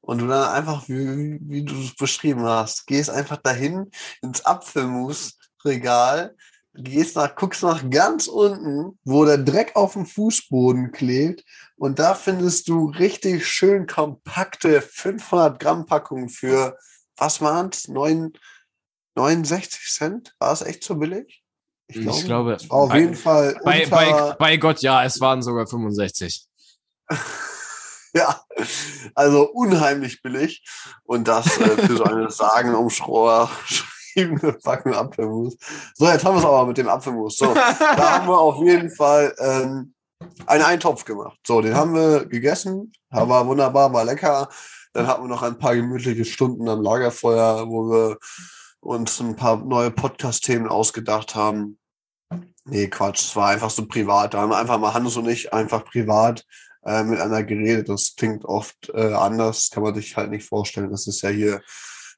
und 0.00 0.18
du 0.18 0.26
dann 0.26 0.48
einfach, 0.48 0.88
wie, 0.88 1.38
wie 1.40 1.64
du 1.64 1.74
es 1.80 1.94
beschrieben 1.94 2.42
hast, 2.44 2.86
gehst 2.86 3.10
einfach 3.10 3.38
dahin 3.38 3.90
ins 4.22 4.44
Apfelmusregal, 4.44 6.34
gehst 6.74 7.16
nach, 7.16 7.34
guckst 7.34 7.62
nach 7.62 7.88
ganz 7.90 8.26
unten, 8.26 8.98
wo 9.04 9.24
der 9.24 9.38
Dreck 9.38 9.74
auf 9.74 9.94
dem 9.94 10.06
Fußboden 10.06 10.92
klebt 10.92 11.44
und 11.76 11.98
da 11.98 12.14
findest 12.14 12.68
du 12.68 12.90
richtig 12.90 13.46
schön 13.46 13.86
kompakte 13.86 14.80
500 14.80 15.60
Gramm 15.60 15.86
Packungen 15.86 16.28
für, 16.28 16.76
was 17.16 17.40
waren 17.40 17.70
es, 17.70 17.88
69 17.88 19.80
Cent? 19.92 20.34
War 20.38 20.52
es 20.52 20.62
echt 20.62 20.84
so 20.84 20.96
billig? 20.96 21.42
Ich 21.88 22.00
glaube, 22.00 22.18
ich 22.18 22.24
glaube 22.24 22.58
auf 22.68 22.90
bei, 22.90 23.00
jeden 23.00 23.14
Fall. 23.14 23.58
Bei, 23.64 23.86
bei, 23.86 24.36
bei 24.38 24.56
Gott, 24.58 24.82
ja, 24.82 25.04
es 25.04 25.20
waren 25.20 25.42
sogar 25.42 25.66
65. 25.66 26.46
Ja, 28.18 28.40
also 29.14 29.50
unheimlich 29.50 30.22
billig. 30.22 30.64
Und 31.04 31.28
das 31.28 31.58
äh, 31.58 31.86
für 31.86 31.96
so 31.96 32.04
eine 32.04 32.30
sagenumschriebene 32.30 34.54
Packung 34.62 34.94
Apfelmus. 34.94 35.56
So, 35.94 36.08
jetzt 36.08 36.24
haben 36.24 36.34
wir 36.34 36.40
es 36.40 36.44
aber 36.44 36.66
mit 36.66 36.78
dem 36.78 36.88
Apfelmus. 36.88 37.36
So, 37.36 37.54
da 37.54 38.18
haben 38.18 38.26
wir 38.26 38.38
auf 38.38 38.60
jeden 38.64 38.90
Fall 38.90 39.34
ähm, 39.38 39.94
einen 40.46 40.64
Eintopf 40.64 41.04
gemacht. 41.04 41.38
So, 41.46 41.60
den 41.60 41.76
haben 41.76 41.94
wir 41.94 42.26
gegessen. 42.26 42.92
War 43.10 43.46
wunderbar, 43.46 43.92
war 43.92 44.04
lecker. 44.04 44.48
Dann 44.92 45.06
hatten 45.06 45.22
wir 45.22 45.28
noch 45.28 45.42
ein 45.42 45.58
paar 45.58 45.76
gemütliche 45.76 46.24
Stunden 46.24 46.68
am 46.68 46.82
Lagerfeuer, 46.82 47.68
wo 47.68 47.90
wir 47.90 48.18
uns 48.80 49.20
ein 49.20 49.36
paar 49.36 49.58
neue 49.58 49.90
Podcast-Themen 49.90 50.68
ausgedacht 50.68 51.34
haben. 51.34 51.78
Nee, 52.64 52.88
Quatsch, 52.88 53.20
es 53.20 53.36
war 53.36 53.50
einfach 53.50 53.70
so 53.70 53.86
privat. 53.86 54.34
Da 54.34 54.40
haben 54.40 54.50
wir 54.50 54.58
einfach 54.58 54.78
mal 54.78 54.92
Hannes 54.92 55.16
und 55.16 55.28
ich 55.28 55.52
einfach 55.52 55.84
privat 55.84 56.44
äh, 56.88 57.04
miteinander 57.04 57.42
geredet. 57.44 57.88
Das 57.88 58.14
klingt 58.16 58.44
oft 58.44 58.90
äh, 58.94 59.12
anders, 59.12 59.70
kann 59.70 59.82
man 59.82 59.94
sich 59.94 60.16
halt 60.16 60.30
nicht 60.30 60.46
vorstellen. 60.46 60.90
Das 60.90 61.06
ist 61.06 61.22
ja 61.22 61.28
hier 61.28 61.60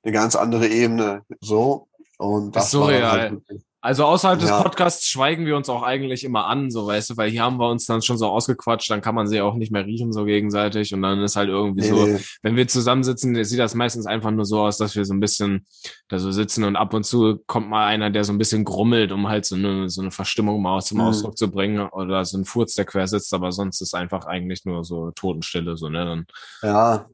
eine 0.02 0.12
ganz 0.12 0.37
andere 0.37 0.68
Ebene. 0.68 1.22
So. 1.40 1.88
Und 2.18 2.54
das, 2.54 2.64
das 2.64 2.66
ist 2.66 2.70
surreal. 2.72 3.20
Halt 3.20 3.42
also 3.83 4.05
außerhalb 4.05 4.38
des 4.38 4.51
ja. 4.51 4.62
Podcasts 4.62 5.09
schweigen 5.09 5.47
wir 5.47 5.57
uns 5.57 5.71
auch 5.71 5.83
eigentlich 5.83 6.25
immer 6.25 6.47
an, 6.47 6.71
so 6.71 6.87
weißt 6.87 7.11
du, 7.11 7.16
weil 7.16 7.31
hier 7.31 7.43
haben 7.43 7.57
wir 7.57 7.71
uns 7.71 7.87
dann 7.87 8.03
schon 8.03 8.19
so 8.19 8.27
ausgequatscht, 8.27 8.90
dann 8.90 9.01
kann 9.01 9.14
man 9.14 9.27
sie 9.27 9.40
auch 9.40 9.55
nicht 9.55 9.73
mehr 9.73 9.87
riechen 9.87 10.12
so 10.12 10.25
gegenseitig 10.25 10.93
und 10.93 11.01
dann 11.01 11.23
ist 11.23 11.37
halt 11.37 11.49
irgendwie 11.49 11.83
nee, 11.83 11.88
so, 11.88 12.07
nee. 12.07 12.19
wenn 12.43 12.57
wir 12.57 12.69
zusammensitzen, 12.69 13.43
sieht 13.43 13.59
das 13.59 13.75
meistens 13.75 14.05
einfach 14.05 14.31
nur 14.33 14.45
so 14.45 14.61
aus, 14.61 14.77
dass 14.77 14.95
wir 14.97 15.05
so 15.07 15.14
ein 15.14 15.21
bisschen 15.21 15.66
da 16.09 16.19
so 16.19 16.31
sitzen 16.31 16.64
und 16.64 16.77
ab 16.77 16.93
und 16.93 17.05
zu 17.05 17.38
kommt 17.47 17.71
mal 17.71 17.87
einer, 17.87 18.11
der 18.11 18.25
so 18.25 18.33
ein 18.33 18.38
bisschen 18.38 18.64
grummelt, 18.64 19.12
um 19.12 19.29
halt 19.29 19.47
so 19.47 19.57
eine, 19.57 19.88
so 19.88 20.03
eine 20.03 20.11
Verstimmung 20.11 20.61
mal 20.61 20.77
aus 20.77 20.87
dem 20.87 20.99
mhm. 20.99 21.05
Ausdruck 21.05 21.38
zu 21.38 21.51
bringen 21.51 21.88
oder 21.88 22.25
so 22.27 22.37
ein 22.37 22.45
Furz, 22.45 22.75
der 22.75 22.85
quer 22.85 23.07
sitzt, 23.07 23.33
aber 23.33 23.51
sonst 23.51 23.81
ist 23.81 23.95
einfach 23.95 24.27
eigentlich 24.27 24.66
nur 24.66 24.85
so 24.85 25.11
Totenstille, 25.12 25.79
so, 25.79 25.88
ne, 25.88 26.05
dann. 26.05 26.27
Ja, 26.62 27.07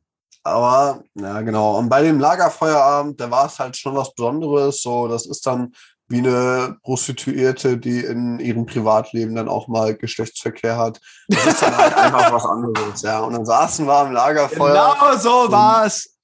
aber, 0.47 1.03
ja, 1.15 1.43
genau. 1.43 1.77
Und 1.77 1.89
bei 1.89 2.03
dem 2.03 2.21
Lagerfeuerabend, 2.21 3.21
da 3.21 3.29
war 3.33 3.47
es 3.47 3.59
halt 3.59 3.77
schon 3.77 3.97
was 3.97 4.15
Besonderes. 4.15 4.81
So, 4.81 5.09
das 5.09 5.27
ist 5.27 5.45
dann 5.45 5.73
wie 6.09 6.19
eine 6.19 6.77
Prostituierte, 6.83 7.79
die 7.79 8.01
in 8.01 8.39
ihrem 8.39 8.67
Privatleben 8.67 9.35
dann 9.35 9.49
auch 9.49 9.67
mal 9.67 9.97
Geschlechtsverkehr 9.97 10.77
hat. 10.77 11.01
Das 11.29 11.47
ist 11.47 11.63
dann 11.63 11.77
halt 11.77 11.97
einfach 11.97 12.33
was 12.33 12.45
anderes, 12.45 13.03
ja. 13.03 13.21
Und 13.21 13.33
dann 13.33 13.45
saßen 13.45 13.87
wir 13.87 13.95
am 13.95 14.13
Lagerfeuer. 14.13 14.97
Genau 14.99 15.17
so 15.17 15.51
war's. 15.51 16.17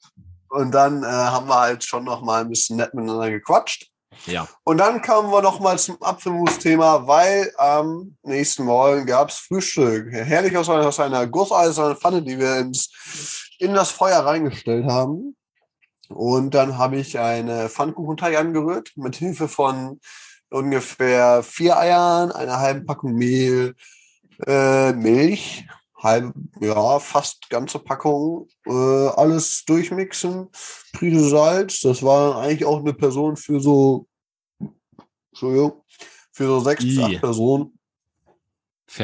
Und 0.49 0.73
dann 0.73 1.03
äh, 1.03 1.07
haben 1.07 1.49
wir 1.49 1.59
halt 1.59 1.83
schon 1.83 2.05
noch 2.05 2.23
mal 2.23 2.43
ein 2.43 2.49
bisschen 2.49 2.77
nett 2.77 2.95
miteinander 2.95 3.31
gequatscht. 3.31 3.89
Ja. 4.27 4.47
Und 4.65 4.79
dann 4.79 5.03
kamen 5.03 5.31
wir 5.31 5.43
noch 5.43 5.61
mal 5.61 5.79
zum 5.79 6.01
Apfelmus-Thema, 6.01 7.07
weil 7.07 7.53
am 7.57 8.17
nächsten 8.23 8.65
Morgen 8.65 9.07
gab 9.07 9.31
es 9.31 9.37
Frühstück. 9.37 10.13
Herrlich 10.13 10.57
aus 10.57 10.69
einer, 10.69 10.87
aus 10.87 11.01
einer 11.01 11.27
gusseisernen 11.27 11.97
Pfanne, 11.97 12.23
die 12.23 12.39
wir 12.39 12.59
ins, 12.59 13.51
in 13.59 13.75
das 13.75 13.91
Feuer 13.91 14.21
reingestellt 14.21 14.87
haben. 14.87 15.37
Und 16.13 16.55
dann 16.55 16.79
habe 16.79 16.97
ich 16.99 17.19
eine 17.19 17.69
Pfannkuchenteig 17.69 18.39
angerührt 18.39 18.93
mit 18.97 19.17
Hilfe 19.17 19.49
von 19.49 20.01
ungefähr 20.51 21.43
vier 21.43 21.79
Eiern, 21.79 22.31
einer 22.33 22.59
halben 22.59 22.87
Packung 22.87 23.15
Mehl, 23.15 23.75
äh, 24.47 24.93
Milch, 24.93 25.67
halb, 25.97 26.35
ja, 26.61 26.99
fast 26.99 27.49
ganze 27.49 27.79
Packung, 27.79 28.49
äh, 28.67 28.71
alles 28.71 29.65
durchmixen, 29.67 30.49
Prise 30.93 31.29
Salz. 31.29 31.81
Das 31.81 32.03
war 32.03 32.37
eigentlich 32.37 32.65
auch 32.65 32.81
eine 32.81 32.93
Person 32.93 33.37
für 33.37 33.61
so, 33.61 34.07
Entschuldigung, 35.31 35.83
für 36.33 36.47
so 36.47 36.61
sechs 36.61 36.85
bis 36.85 36.99
acht 36.99 37.21
Personen. 37.21 37.79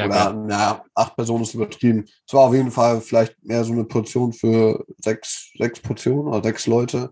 Oder, 0.05 0.45
ja, 0.49 0.83
acht 0.93 1.15
Personen 1.15 1.43
ist 1.43 1.55
übertrieben. 1.55 2.05
Es 2.27 2.33
war 2.33 2.41
auf 2.47 2.53
jeden 2.53 2.71
Fall 2.71 3.01
vielleicht 3.01 3.43
mehr 3.43 3.63
so 3.63 3.73
eine 3.73 3.85
Portion 3.85 4.31
für 4.33 4.85
sechs, 4.97 5.51
sechs 5.57 5.79
Portionen 5.79 6.27
oder 6.27 6.43
sechs 6.43 6.67
Leute. 6.67 7.11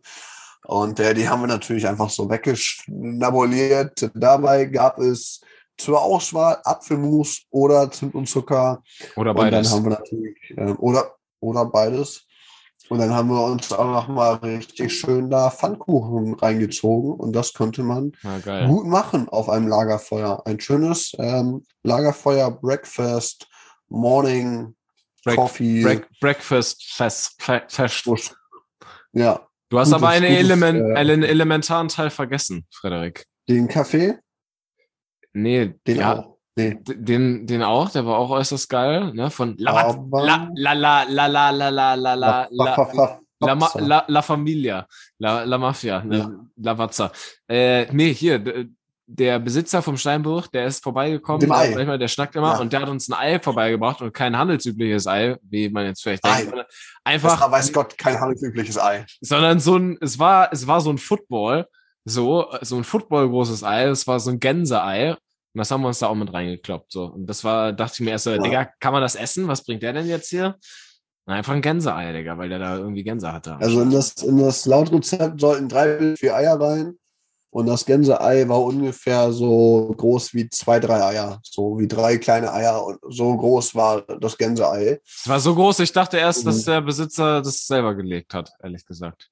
Und 0.65 0.99
äh, 0.99 1.13
die 1.13 1.27
haben 1.27 1.41
wir 1.41 1.47
natürlich 1.47 1.87
einfach 1.87 2.09
so 2.09 2.29
weggeschnabuliert. 2.29 4.11
Dabei 4.13 4.65
gab 4.65 4.99
es 4.99 5.41
zur 5.77 6.01
Auswahl 6.01 6.59
Apfelmus 6.63 7.43
oder 7.49 7.89
Zimt 7.89 8.15
und 8.15 8.27
Zucker. 8.27 8.83
Oder 9.15 9.33
beides. 9.33 9.71
Und 9.71 9.85
dann 9.85 9.91
haben 9.91 9.91
wir 9.91 9.97
natürlich, 9.97 10.37
äh, 10.57 10.73
oder, 10.77 11.15
oder 11.39 11.65
beides. 11.65 12.26
Und 12.89 12.99
dann 12.99 13.13
haben 13.13 13.29
wir 13.29 13.43
uns 13.43 13.71
auch 13.73 13.85
noch 13.85 14.07
mal 14.07 14.35
richtig 14.35 14.97
schön 14.97 15.29
da 15.29 15.51
Pfannkuchen 15.51 16.35
reingezogen 16.35 17.13
und 17.13 17.33
das 17.33 17.53
konnte 17.53 17.83
man 17.83 18.13
ja, 18.23 18.67
gut 18.67 18.87
machen 18.87 19.27
auf 19.29 19.49
einem 19.49 19.67
Lagerfeuer. 19.67 20.41
Ein 20.45 20.59
schönes 20.59 21.13
ähm, 21.19 21.65
Lagerfeuer, 21.83 22.49
Breakfast, 22.51 23.47
Morning, 23.89 24.75
Break, 25.23 25.35
Coffee. 25.35 25.83
Break, 25.83 26.07
Breakfast 26.21 26.83
Fest. 26.93 27.41
Fest. 27.41 28.35
Ja. 29.11 29.47
Du 29.69 29.79
hast 29.79 29.89
gutes, 29.89 29.93
aber 29.93 30.09
eine 30.09 30.27
gutes, 30.27 30.43
Element, 30.43 30.79
äh, 30.79 30.93
einen 30.93 31.23
elementaren 31.23 31.89
Teil 31.89 32.09
vergessen, 32.09 32.65
Frederik. 32.71 33.25
Den 33.49 33.67
Kaffee? 33.67 34.17
Nee, 35.33 35.73
den 35.85 35.97
ja, 35.97 36.19
auch. 36.19 36.36
Nee. 36.57 36.79
Den, 36.83 37.45
den 37.45 37.61
auch, 37.61 37.91
der 37.91 38.05
war 38.07 38.17
auch 38.17 38.31
äußerst 38.31 38.67
geil, 38.67 39.13
ne? 39.13 39.29
Von 39.29 39.55
La 39.59 39.95
La 40.11 40.49
La 40.55 41.03
La 41.03 41.03
La 41.03 41.27
La 41.27 41.49
La 41.51 41.69
La 41.69 41.93
La 41.93 41.93
La 41.93 42.47
La 42.49 42.49
La, 43.39 43.69
La, 43.75 44.05
La 44.07 44.21
Familia, 44.23 44.87
La, 45.19 45.43
La 45.43 45.57
Mafia, 45.59 46.03
ne? 46.03 46.17
Ja. 46.17 46.31
Lavazza. 46.55 47.11
Äh, 47.47 47.85
nee, 47.93 48.11
hier, 48.11 48.67
der 49.05 49.37
Besitzer 49.37 49.83
vom 49.83 49.97
Steinbruch, 49.97 50.47
der 50.47 50.65
ist 50.65 50.83
vorbeigekommen, 50.83 51.41
Dem 51.41 51.51
Ei. 51.51 51.75
Manchmal, 51.75 51.99
der 51.99 52.07
schnackt 52.07 52.35
immer 52.35 52.53
ja. 52.53 52.59
und 52.59 52.73
der 52.73 52.81
hat 52.81 52.89
uns 52.89 53.07
ein 53.07 53.13
Ei 53.13 53.39
vorbeigebracht 53.39 54.01
und 54.01 54.11
kein 54.11 54.35
handelsübliches 54.35 55.05
Ei, 55.05 55.37
wie 55.43 55.69
man 55.69 55.85
jetzt 55.85 56.01
vielleicht 56.01 56.25
denkt. 56.25 56.55
Einfach. 57.03 57.33
Das 57.33 57.41
war, 57.41 57.51
weiß 57.51 57.71
Gott, 57.71 57.95
kein 57.99 58.19
handelsübliches 58.19 58.79
Ei. 58.79 59.05
Sondern 59.21 59.59
so 59.59 59.77
ein, 59.77 59.99
es 60.01 60.17
war, 60.17 60.51
es 60.51 60.65
war 60.65 60.81
so 60.81 60.89
ein 60.89 60.97
Football, 60.97 61.67
so, 62.03 62.47
so 62.61 62.77
ein 62.77 62.83
Football 62.83 63.29
großes 63.29 63.63
Ei, 63.63 63.83
es 63.83 64.07
war 64.07 64.19
so 64.19 64.31
ein 64.31 64.39
Gänseei 64.39 65.15
und 65.57 65.61
das 65.61 65.71
haben 65.71 65.81
wir 65.81 65.87
uns 65.87 65.97
da 65.97 66.05
auch 66.05 66.13
mit 66.13 66.31
reingekloppt. 66.31 66.91
So. 66.91 67.05
Und 67.05 67.25
das 67.25 67.43
war, 67.43 67.73
dachte 67.73 67.95
ich 67.95 67.99
mir 68.01 68.11
erst 68.11 68.25
so, 68.25 68.29
ja. 68.29 68.37
Digga, 68.37 68.69
kann 68.79 68.93
man 68.93 69.01
das 69.01 69.15
essen? 69.15 69.47
Was 69.47 69.63
bringt 69.63 69.81
der 69.81 69.91
denn 69.91 70.05
jetzt 70.05 70.29
hier? 70.29 70.55
Na, 71.25 71.33
einfach 71.33 71.53
ein 71.53 71.63
Gänseei, 71.63 72.13
Digga, 72.13 72.37
weil 72.37 72.49
der 72.49 72.59
da 72.59 72.77
irgendwie 72.77 73.03
Gänse 73.03 73.33
hatte. 73.33 73.55
Also 73.55 73.81
in 73.81 73.89
das, 73.89 74.11
in 74.21 74.37
das 74.37 74.67
Lautrezept 74.67 75.41
sollten 75.41 75.67
drei 75.67 75.95
bis 75.95 76.19
vier 76.19 76.35
Eier 76.35 76.61
rein. 76.61 76.99
Und 77.49 77.65
das 77.65 77.87
Gänseei 77.87 78.47
war 78.47 78.61
ungefähr 78.61 79.31
so 79.31 79.91
groß 79.97 80.35
wie 80.35 80.47
zwei, 80.47 80.79
drei 80.79 81.03
Eier. 81.03 81.39
So 81.41 81.79
wie 81.79 81.87
drei 81.87 82.19
kleine 82.19 82.53
Eier. 82.53 82.85
Und 82.85 82.99
so 83.09 83.35
groß 83.35 83.73
war 83.73 84.01
das 84.03 84.37
Gänseei. 84.37 85.01
Es 85.03 85.27
war 85.27 85.39
so 85.39 85.55
groß, 85.55 85.79
ich 85.79 85.91
dachte 85.91 86.17
erst, 86.17 86.45
dass 86.45 86.65
der 86.65 86.81
Besitzer 86.81 87.41
das 87.41 87.65
selber 87.65 87.95
gelegt 87.95 88.35
hat, 88.35 88.51
ehrlich 88.61 88.85
gesagt. 88.85 89.31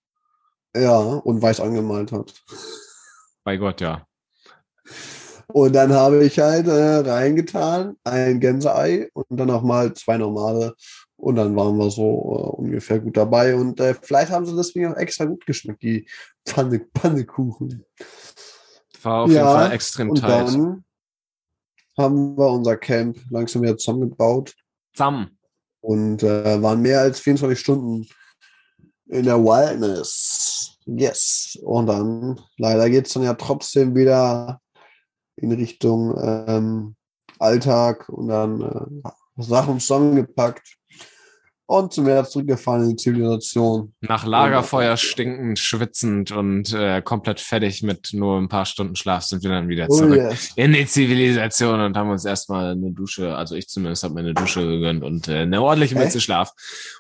Ja, 0.76 0.98
und 0.98 1.40
weiß 1.40 1.60
angemalt 1.60 2.12
hat. 2.12 2.34
Bei 3.44 3.58
Gott, 3.58 3.80
ja. 3.80 4.08
Und 5.48 5.74
dann 5.74 5.94
habe 5.94 6.24
ich 6.24 6.40
halt 6.40 6.68
äh, 6.68 6.98
reingetan 7.10 7.96
ein 8.04 8.40
Gänseei 8.40 9.10
und 9.14 9.26
dann 9.30 9.48
nochmal 9.48 9.94
zwei 9.94 10.18
normale. 10.18 10.76
Und 11.18 11.36
dann 11.36 11.56
waren 11.56 11.78
wir 11.78 11.90
so 11.90 12.04
äh, 12.04 12.62
ungefähr 12.62 13.00
gut 13.00 13.18
dabei. 13.18 13.56
Und 13.56 13.80
äh, 13.80 13.96
vielleicht 14.00 14.32
haben 14.32 14.46
sie 14.46 14.56
deswegen 14.56 14.94
auch 14.94 14.98
extra 14.98 15.26
gut 15.26 15.46
geschmeckt, 15.46 15.82
die 15.84 16.08
Pfanne, 16.46 16.80
Pannekuchen. 16.94 17.86
War 19.02 19.24
auf 19.24 19.32
ja, 19.32 19.36
jeden 19.36 19.48
Fall 19.48 19.72
extrem 19.72 20.10
und 20.10 20.20
tight. 20.20 20.48
Dann 20.48 20.84
haben 21.98 22.38
wir 22.38 22.50
unser 22.50 22.78
Camp 22.78 23.18
langsam 23.30 23.62
wieder 23.62 23.78
zusammengebaut. 23.78 24.56
Zusammen. 24.94 25.38
Und 25.82 26.24
äh, 26.24 26.62
waren 26.62 26.82
mehr 26.82 27.02
als 27.02 27.20
24 27.20 27.60
Stunden 27.60 28.08
in 29.08 29.26
der 29.26 29.42
Wildness. 29.44 30.78
Yes. 30.86 31.58
Und 31.64 31.88
dann, 31.88 32.42
leider 32.58 32.90
geht 32.90 33.08
es 33.08 33.14
dann 33.14 33.24
ja 33.24 33.36
trotzdem 33.36 33.96
wieder 33.96 34.60
in 35.38 35.52
Richtung 35.52 36.16
ähm, 36.22 36.96
Alltag 37.40 38.10
und 38.10 38.28
dann 38.28 38.62
äh, 38.62 39.42
Sachen 39.42 39.80
zusammengepackt 39.80 40.78
und 41.68 41.94
zum 41.94 42.06
Meer 42.06 42.26
zurückgefahren 42.26 42.84
in 42.84 42.90
die 42.92 42.96
Zivilisation. 42.96 43.94
Nach 44.02 44.26
Lagerfeuer 44.26 44.98
stinkend, 44.98 45.58
schwitzend 45.58 46.32
und 46.32 46.72
äh, 46.74 47.02
komplett 47.02 47.40
fertig 47.40 47.82
mit 47.82 48.10
nur 48.14 48.38
ein 48.38 48.50
paar 48.50 48.66
Stunden 48.66 48.96
Schlaf 48.96 49.24
sind 49.24 49.44
wir 49.44 49.50
dann 49.50 49.68
wieder 49.68 49.88
oh, 49.90 49.96
zurück 49.96 50.20
oh 50.24 50.30
yes. 50.30 50.52
in 50.56 50.74
die 50.74 50.86
Zivilisation 50.86 51.80
und 51.80 51.98
haben 51.98 52.12
uns 52.12 52.24
erstmal 52.24 52.72
eine 52.72 52.92
Dusche, 52.92 53.36
also 53.36 53.56
ich 53.56 53.68
zumindest 53.68 54.04
habe 54.04 54.14
mir 54.14 54.20
eine 54.22 54.34
Dusche 54.36 54.62
gegönnt 54.62 55.04
und 55.04 55.28
äh, 55.28 55.40
eine 55.40 55.62
ordentliche 55.62 55.96
Mütze 55.96 56.22
Schlaf. 56.22 56.52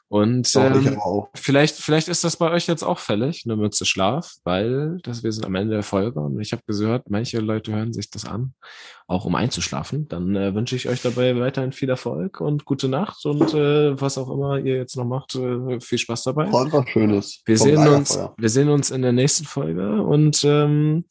Und 0.07 0.55
ähm, 0.55 0.99
vielleicht, 1.33 1.75
vielleicht 1.75 2.07
ist 2.09 2.23
das 2.23 2.37
bei 2.37 2.51
euch 2.51 2.67
jetzt 2.67 2.83
auch 2.83 2.99
fällig, 2.99 3.43
eine 3.45 3.55
Mütze 3.55 3.85
Schlaf, 3.85 4.33
weil 4.43 4.99
das, 5.01 5.23
wir 5.23 5.31
sind 5.31 5.45
am 5.45 5.55
Ende 5.55 5.73
der 5.73 5.83
Folge 5.83 6.19
und 6.19 6.39
ich 6.39 6.51
habe 6.51 6.61
gehört, 6.67 7.09
manche 7.09 7.39
Leute 7.39 7.73
hören 7.73 7.91
sich 7.91 8.11
das 8.11 8.25
an, 8.25 8.53
auch 9.07 9.25
um 9.25 9.33
einzuschlafen. 9.33 10.07
Dann 10.07 10.35
äh, 10.35 10.53
wünsche 10.53 10.75
ich 10.75 10.87
euch 10.87 11.01
dabei 11.01 11.35
weiterhin 11.39 11.71
viel 11.71 11.89
Erfolg 11.89 12.39
und 12.39 12.65
gute 12.65 12.87
Nacht 12.87 13.25
und 13.25 13.53
äh, 13.55 13.99
was 13.99 14.19
auch 14.19 14.29
immer 14.29 14.59
ihr 14.59 14.77
jetzt 14.77 14.95
noch 14.95 15.05
macht, 15.05 15.35
äh, 15.35 15.79
viel 15.79 15.97
Spaß 15.97 16.23
dabei. 16.23 16.45
Einfach 16.45 16.87
Schönes. 16.87 17.41
Wir 17.45 17.57
sehen 17.57 17.87
uns, 17.87 18.19
wir 18.37 18.49
sehen 18.49 18.69
uns 18.69 18.91
in 18.91 19.01
der 19.01 19.11
nächsten 19.11 19.45
Folge 19.45 20.03
und 20.03 20.43
ähm, 20.43 21.05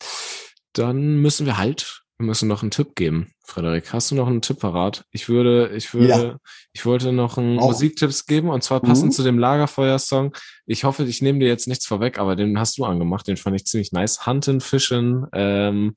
dann 0.72 1.16
müssen 1.16 1.46
wir 1.46 1.58
halt 1.58 2.03
wir 2.18 2.26
müssen 2.26 2.48
noch 2.48 2.62
einen 2.62 2.70
Tipp 2.70 2.94
geben. 2.94 3.32
Frederik, 3.44 3.92
hast 3.92 4.10
du 4.10 4.14
noch 4.14 4.28
einen 4.28 4.40
Tipp 4.40 4.60
parat? 4.60 5.04
Ich 5.10 5.28
würde, 5.28 5.70
ich 5.74 5.92
würde, 5.94 6.08
ja. 6.08 6.36
ich 6.72 6.86
wollte 6.86 7.12
noch 7.12 7.38
einen 7.38 7.58
Auch. 7.58 7.68
Musiktipps 7.68 8.26
geben 8.26 8.50
und 8.50 8.62
zwar 8.62 8.80
passend 8.80 9.06
mhm. 9.06 9.12
zu 9.12 9.22
dem 9.24 9.38
Lagerfeuer-Song. 9.38 10.34
Ich 10.66 10.84
hoffe, 10.84 11.04
ich 11.04 11.22
nehme 11.22 11.40
dir 11.40 11.48
jetzt 11.48 11.66
nichts 11.66 11.86
vorweg, 11.86 12.18
aber 12.18 12.36
den 12.36 12.58
hast 12.58 12.78
du 12.78 12.84
angemacht. 12.84 13.26
Den 13.26 13.36
fand 13.36 13.56
ich 13.56 13.66
ziemlich 13.66 13.92
nice. 13.92 14.26
Hunten, 14.26 14.60
Fischen, 14.60 15.26
ähm, 15.32 15.96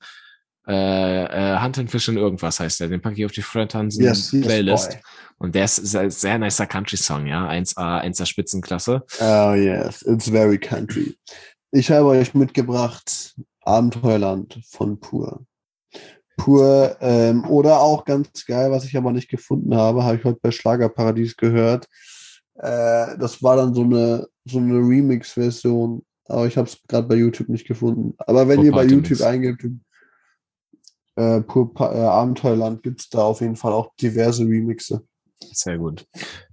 äh, 0.67 1.53
äh, 1.53 1.61
Hunting 1.61 1.87
Fischen 1.87 2.17
irgendwas 2.17 2.59
heißt 2.59 2.79
der. 2.79 2.89
Den 2.89 3.01
packe 3.01 3.15
ich 3.15 3.25
auf 3.25 3.31
die 3.31 3.41
Fred 3.41 3.73
Hansen 3.73 4.03
yes, 4.03 4.31
Playlist. 4.31 4.93
Yes, 4.93 5.01
und 5.37 5.55
der 5.55 5.65
ist, 5.65 5.77
ist 5.77 5.95
ein 5.95 6.09
sehr 6.09 6.39
nicer 6.39 6.65
Country-Song, 6.65 7.27
ja. 7.27 7.47
1A, 7.47 8.03
1A 8.03 8.25
Spitzenklasse. 8.25 9.03
Oh 9.19 9.53
yes, 9.53 10.01
it's 10.01 10.29
very 10.29 10.57
country. 10.57 11.15
Ich 11.71 11.91
habe 11.91 12.07
euch 12.07 12.33
mitgebracht 12.33 13.35
Abenteuerland 13.61 14.59
von 14.67 14.99
Pur 14.99 15.45
pur. 16.37 16.95
Ähm, 17.01 17.43
oder 17.45 17.81
auch 17.81 18.05
ganz 18.05 18.45
geil, 18.45 18.71
was 18.71 18.85
ich 18.85 18.95
aber 18.95 19.11
nicht 19.11 19.29
gefunden 19.29 19.75
habe, 19.75 20.03
habe 20.03 20.17
ich 20.17 20.23
heute 20.23 20.39
bei 20.41 20.51
Schlagerparadies 20.51 21.35
gehört. 21.35 21.87
Äh, 22.55 23.17
das 23.17 23.43
war 23.43 23.57
dann 23.57 23.73
so 23.73 23.83
eine, 23.83 24.27
so 24.45 24.59
eine 24.59 24.75
Remix-Version, 24.75 26.03
aber 26.25 26.47
ich 26.47 26.57
habe 26.57 26.69
es 26.69 26.79
gerade 26.87 27.07
bei 27.07 27.15
YouTube 27.15 27.49
nicht 27.49 27.67
gefunden. 27.67 28.13
Aber 28.19 28.47
wenn 28.47 28.57
Pur 28.57 28.65
ihr 28.65 28.71
bei 28.71 28.85
YouTube 28.85 29.21
eingebt, 29.21 29.65
äh, 31.15 31.41
pur 31.41 31.71
äh, 31.79 31.83
Abenteuerland, 31.83 32.83
gibt 32.83 33.01
es 33.01 33.09
da 33.09 33.23
auf 33.23 33.41
jeden 33.41 33.55
Fall 33.57 33.73
auch 33.73 33.93
diverse 33.99 34.43
Remixe. 34.43 35.03
Sehr 35.51 35.77
gut. 35.77 36.05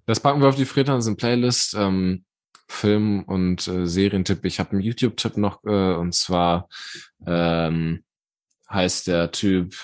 Das 0.07 0.20
packen 0.20 0.40
wir 0.40 0.49
auf 0.49 0.57
die 0.57 0.64
Frittansen 0.64 1.16
Playlist. 1.16 1.75
Ähm, 1.79 2.25
Film- 2.66 3.25
und 3.25 3.66
äh, 3.68 3.87
Serientipp. 3.87 4.44
Ich 4.44 4.59
habe 4.59 4.73
einen 4.73 4.81
YouTube-Tipp 4.81 5.37
noch, 5.37 5.62
äh, 5.64 5.94
und 5.94 6.14
zwar 6.14 6.68
ähm, 7.27 8.05
heißt 8.74 9.06
der 9.06 9.30
Typ. 9.30 9.74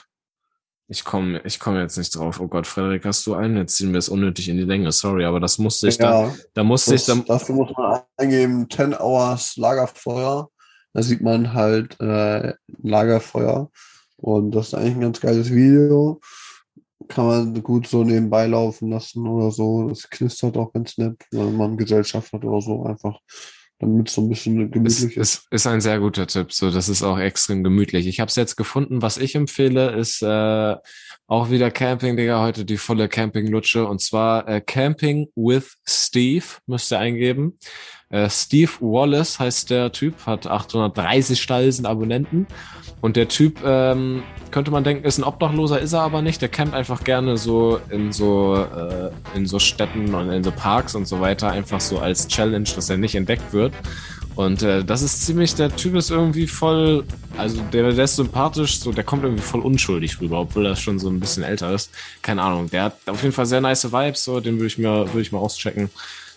Ich 0.89 1.05
komme 1.05 1.41
ich 1.45 1.61
komm 1.61 1.77
jetzt 1.77 1.97
nicht 1.97 2.15
drauf. 2.17 2.41
Oh 2.41 2.49
Gott, 2.49 2.67
Frederik, 2.67 3.05
hast 3.05 3.25
du 3.27 3.35
einen? 3.35 3.57
Jetzt 3.57 3.77
ziehen 3.77 3.93
wir 3.93 3.99
es 3.99 4.09
unnötig 4.09 4.49
in 4.49 4.57
die 4.57 4.65
Länge. 4.65 4.91
Sorry, 4.91 5.25
aber 5.25 5.39
das 5.39 5.59
musste 5.59 5.89
ich 5.89 5.99
ja, 5.99 6.25
da. 6.25 6.35
Da 6.53 6.65
musste 6.65 6.93
das, 6.93 7.03
ich 7.03 7.07
dann. 7.07 7.25
Dafür 7.25 7.55
muss 7.55 7.71
man 7.77 8.01
eingeben 8.17 8.69
10 8.69 8.95
Hours 8.95 9.57
Lagerfeuer. 9.57 10.51
Da 10.93 11.03
sieht 11.03 11.21
man 11.21 11.53
halt 11.53 11.99
äh, 12.01 12.55
Lagerfeuer. 12.83 13.71
Und 14.17 14.51
das 14.51 14.69
ist 14.69 14.75
eigentlich 14.75 14.95
ein 14.97 15.01
ganz 15.01 15.21
geiles 15.21 15.51
Video. 15.51 16.21
Kann 17.09 17.27
man 17.27 17.63
gut 17.63 17.87
so 17.87 18.03
nebenbei 18.03 18.47
laufen 18.47 18.91
lassen 18.91 19.27
oder 19.27 19.53
so. 19.53 19.89
Das 19.89 20.11
knistert 20.11 20.57
auch 20.57 20.73
ganz 20.73 20.99
nett, 20.99 21.17
wenn 21.31 21.57
man 21.57 21.77
Gesellschaft 21.77 22.33
hat 22.33 22.45
oder 22.45 22.61
so. 22.61 22.85
Einfach 22.85 23.19
damit 23.81 24.09
es 24.09 24.15
so 24.15 24.23
ein 24.23 24.29
bisschen 24.29 24.71
gemütlich 24.71 25.17
ist. 25.17 25.17
Ist, 25.17 25.47
ist 25.51 25.67
ein 25.67 25.81
sehr 25.81 25.99
guter 25.99 26.27
Tipp. 26.27 26.53
So, 26.53 26.71
das 26.71 26.89
ist 26.89 27.03
auch 27.03 27.19
extrem 27.19 27.65
gemütlich. 27.65 28.07
Ich 28.07 28.21
habe 28.21 28.29
es 28.29 28.37
jetzt 28.37 28.57
gefunden. 28.57 29.03
Was 29.03 29.17
ich 29.17 29.35
empfehle, 29.35 29.93
ist 29.93 30.23
äh, 30.23 30.77
auch 31.31 31.49
wieder 31.49 31.71
Camping, 31.71 32.17
Digga. 32.17 32.43
Heute 32.43 32.65
die 32.65 32.77
volle 32.77 33.09
Camping-Lutsche. 33.09 33.87
Und 33.87 34.01
zwar 34.01 34.49
äh, 34.49 34.61
Camping 34.61 35.29
with 35.37 35.77
Steve 35.89 36.45
müsst 36.67 36.91
ihr 36.91 36.99
eingeben. 36.99 37.57
Äh, 38.09 38.29
Steve 38.29 38.73
Wallace 38.81 39.39
heißt 39.39 39.71
der 39.71 39.93
Typ, 39.93 40.27
hat 40.27 40.49
830.000 40.49 41.87
Abonnenten. 41.87 42.49
Und 43.01 43.15
der 43.15 43.29
Typ, 43.29 43.61
ähm, 43.65 44.25
könnte 44.51 44.73
man 44.73 44.83
denken, 44.83 45.05
ist 45.05 45.19
ein 45.19 45.25
Obdachloser, 45.25 45.79
ist 45.79 45.93
er 45.93 46.01
aber 46.01 46.21
nicht. 46.21 46.43
Der 46.43 46.49
campt 46.49 46.75
einfach 46.75 47.05
gerne 47.05 47.37
so 47.37 47.79
in 47.91 48.11
so, 48.11 48.57
äh, 48.57 49.13
in 49.37 49.47
so 49.47 49.61
Städten 49.61 50.13
und 50.13 50.31
in 50.31 50.43
so 50.43 50.51
Parks 50.51 50.97
und 50.97 51.07
so 51.07 51.21
weiter, 51.21 51.49
einfach 51.53 51.81
so 51.81 52.01
als 52.01 52.27
Challenge, 52.27 52.69
dass 52.75 52.91
er 52.91 52.97
nicht 52.97 53.15
entdeckt 53.15 53.53
wird. 53.53 53.73
Und 54.37 54.63
äh, 54.63 54.85
das 54.85 55.03
ist 55.03 55.27
ziemlich, 55.27 55.55
der 55.55 55.75
Typ 55.75 55.95
ist 55.95 56.11
irgendwie 56.11 56.47
voll, 56.47 57.05
also 57.37 57.61
der, 57.73 57.93
der 57.93 58.05
ist 58.05 58.17
sympathisch, 58.17 58.79
so, 58.79 58.93
der 58.93 59.05
kommt 59.05 59.25
irgendwie 59.25 59.43
voll 59.43 59.61
unschuldig 59.61 60.21
rüber, 60.21 60.41
obwohl 60.41 60.67
er 60.67 60.77
schon 60.77 60.99
so 60.99 61.09
ein 61.09 61.21
bisschen 61.21 61.43
älter 61.43 61.75
ist. 61.75 61.91
Keine 62.23 62.43
Ahnung, 62.43 62.71
der 62.71 62.85
hat 62.85 62.97
auf 63.07 63.23
jeden 63.23 63.35
Fall 63.35 63.47
sehr 63.47 63.61
nice 63.61 63.93
Vibes, 63.93 64.25
so, 64.25 64.41
den 64.41 64.55
würde 64.55 64.69
ich 64.69 64.79
mir, 64.79 65.07
würde 65.09 65.21
ich 65.21 65.33
mal 65.33 65.39
auschecken. 65.39 65.91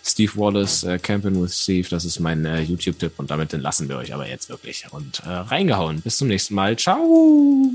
Steve 0.06 0.32
Wallace, 0.36 0.84
äh, 0.84 0.98
Camping 0.98 1.42
with 1.42 1.58
Steve, 1.58 1.88
das 1.88 2.04
ist 2.04 2.20
mein 2.20 2.44
äh, 2.44 2.60
YouTube-Tipp 2.60 3.12
und 3.16 3.30
damit 3.30 3.54
entlassen 3.54 3.88
wir 3.88 3.96
euch 3.96 4.12
aber 4.12 4.28
jetzt 4.28 4.50
wirklich. 4.50 4.84
Und 4.90 5.20
äh, 5.20 5.30
reingehauen. 5.30 6.02
Bis 6.02 6.18
zum 6.18 6.28
nächsten 6.28 6.54
Mal. 6.54 6.76
Ciao! 6.76 7.74